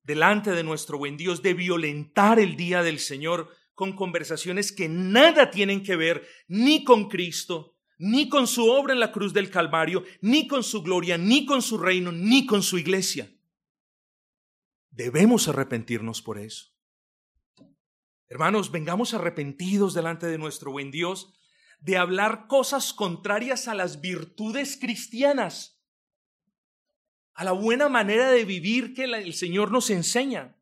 delante 0.04 0.52
de 0.52 0.64
nuestro 0.64 1.00
buen 1.00 1.18
Dios, 1.18 1.42
de 1.42 1.56
violentar 1.56 2.40
el 2.40 2.56
día 2.56 2.84
del 2.84 3.00
Señor 3.00 3.50
con 3.74 3.94
conversaciones 3.94 4.72
que 4.72 4.88
nada 4.88 5.50
tienen 5.50 5.82
que 5.82 5.96
ver 5.96 6.28
ni 6.48 6.84
con 6.84 7.10
Cristo, 7.10 7.78
ni 7.98 8.30
con 8.30 8.46
su 8.46 8.70
obra 8.70 8.94
en 8.94 9.00
la 9.00 9.12
cruz 9.12 9.34
del 9.34 9.50
Calvario, 9.50 10.04
ni 10.22 10.48
con 10.48 10.64
su 10.64 10.84
gloria, 10.84 11.18
ni 11.18 11.48
con 11.48 11.64
su 11.64 11.80
reino, 11.80 12.12
ni 12.12 12.46
con 12.46 12.62
su 12.62 12.78
iglesia? 12.78 13.28
Debemos 14.98 15.48
arrepentirnos 15.48 16.24
por 16.24 16.40
eso. 16.40 16.74
Hermanos, 18.30 18.72
vengamos 18.72 19.14
arrepentidos 19.14 19.94
delante 19.94 20.26
de 20.26 20.40
nuestro 20.40 20.72
buen 20.72 20.90
Dios 20.90 21.36
de 21.80 21.98
hablar 21.98 22.48
cosas 22.48 22.94
contrarias 22.94 23.68
a 23.68 23.76
las 23.76 24.02
virtudes 24.02 24.76
cristianas, 24.76 25.80
a 27.36 27.44
la 27.44 27.52
buena 27.52 27.90
manera 27.90 28.32
de 28.32 28.44
vivir 28.44 28.96
que 28.96 29.04
el 29.04 29.36
Señor 29.36 29.72
nos 29.72 29.92
enseña. 29.92 30.58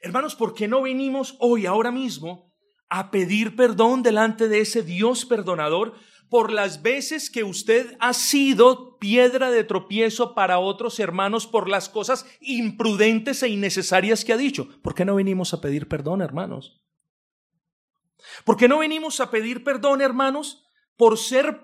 Hermanos, 0.00 0.34
¿por 0.34 0.54
qué 0.54 0.66
no 0.66 0.80
venimos 0.80 1.36
hoy, 1.38 1.66
ahora 1.66 1.92
mismo, 1.92 2.56
a 2.88 3.10
pedir 3.10 3.54
perdón 3.54 4.02
delante 4.02 4.48
de 4.48 4.60
ese 4.60 4.82
Dios 4.82 5.26
perdonador 5.26 5.94
por 6.28 6.52
las 6.52 6.82
veces 6.82 7.30
que 7.30 7.44
usted 7.44 7.96
ha 8.00 8.12
sido 8.12 8.98
piedra 8.98 9.50
de 9.50 9.64
tropiezo 9.64 10.34
para 10.34 10.58
otros 10.58 10.98
hermanos 10.98 11.46
por 11.46 11.68
las 11.68 11.88
cosas 11.88 12.26
imprudentes 12.40 13.42
e 13.42 13.48
innecesarias 13.48 14.24
que 14.24 14.32
ha 14.32 14.36
dicho. 14.36 14.68
¿Por 14.82 14.94
qué 14.94 15.04
no 15.04 15.14
venimos 15.14 15.54
a 15.54 15.60
pedir 15.60 15.88
perdón, 15.88 16.22
hermanos? 16.22 16.82
¿Por 18.44 18.56
qué 18.56 18.68
no 18.68 18.78
venimos 18.78 19.20
a 19.20 19.30
pedir 19.30 19.62
perdón, 19.62 20.00
hermanos, 20.00 20.66
por 20.96 21.18
ser, 21.18 21.60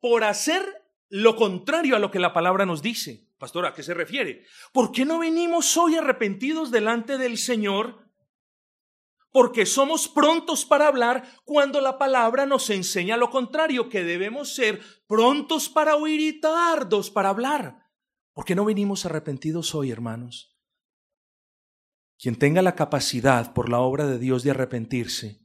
por 0.00 0.24
hacer 0.24 0.62
lo 1.08 1.36
contrario 1.36 1.96
a 1.96 1.98
lo 1.98 2.10
que 2.10 2.18
la 2.18 2.32
palabra 2.32 2.66
nos 2.66 2.82
dice? 2.82 3.28
Pastor, 3.38 3.66
¿a 3.66 3.74
qué 3.74 3.82
se 3.82 3.94
refiere? 3.94 4.44
¿Por 4.72 4.92
qué 4.92 5.04
no 5.04 5.18
venimos 5.18 5.76
hoy 5.76 5.96
arrepentidos 5.96 6.70
delante 6.70 7.18
del 7.18 7.38
Señor 7.38 8.01
porque 9.32 9.66
somos 9.66 10.08
prontos 10.08 10.64
para 10.64 10.86
hablar 10.86 11.24
cuando 11.44 11.80
la 11.80 11.98
palabra 11.98 12.46
nos 12.46 12.70
enseña 12.70 13.16
lo 13.16 13.30
contrario, 13.30 13.88
que 13.88 14.04
debemos 14.04 14.54
ser 14.54 14.80
prontos 15.06 15.68
para 15.68 15.96
oír 15.96 16.20
y 16.20 16.40
tardos 16.40 17.10
para 17.10 17.30
hablar. 17.30 17.78
¿Por 18.34 18.44
qué 18.44 18.54
no 18.54 18.64
venimos 18.64 19.04
arrepentidos 19.06 19.74
hoy, 19.74 19.90
hermanos? 19.90 20.56
Quien 22.18 22.36
tenga 22.36 22.62
la 22.62 22.76
capacidad 22.76 23.52
por 23.52 23.68
la 23.68 23.80
obra 23.80 24.06
de 24.06 24.18
Dios 24.18 24.44
de 24.44 24.52
arrepentirse, 24.52 25.40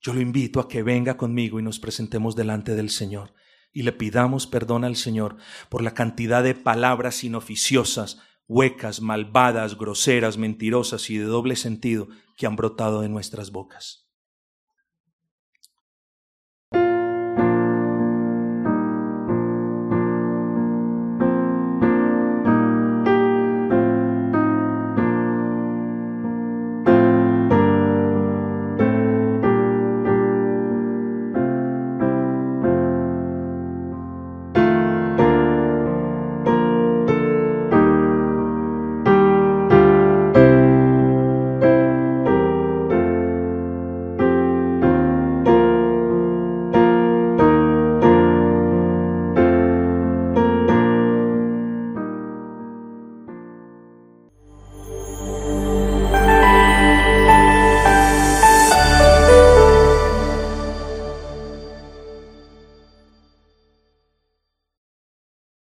yo 0.00 0.12
lo 0.12 0.20
invito 0.20 0.58
a 0.58 0.68
que 0.68 0.82
venga 0.82 1.16
conmigo 1.16 1.60
y 1.60 1.62
nos 1.62 1.78
presentemos 1.78 2.34
delante 2.34 2.74
del 2.74 2.90
Señor 2.90 3.34
y 3.72 3.82
le 3.82 3.92
pidamos 3.92 4.46
perdón 4.46 4.84
al 4.84 4.96
Señor 4.96 5.36
por 5.68 5.82
la 5.82 5.92
cantidad 5.92 6.42
de 6.42 6.54
palabras 6.54 7.24
inoficiosas, 7.24 8.22
huecas, 8.48 9.00
malvadas, 9.00 9.76
groseras, 9.76 10.38
mentirosas 10.38 11.10
y 11.10 11.18
de 11.18 11.24
doble 11.24 11.56
sentido 11.56 12.08
que 12.36 12.46
han 12.46 12.56
brotado 12.56 13.00
de 13.00 13.08
nuestras 13.08 13.50
bocas. 13.50 14.05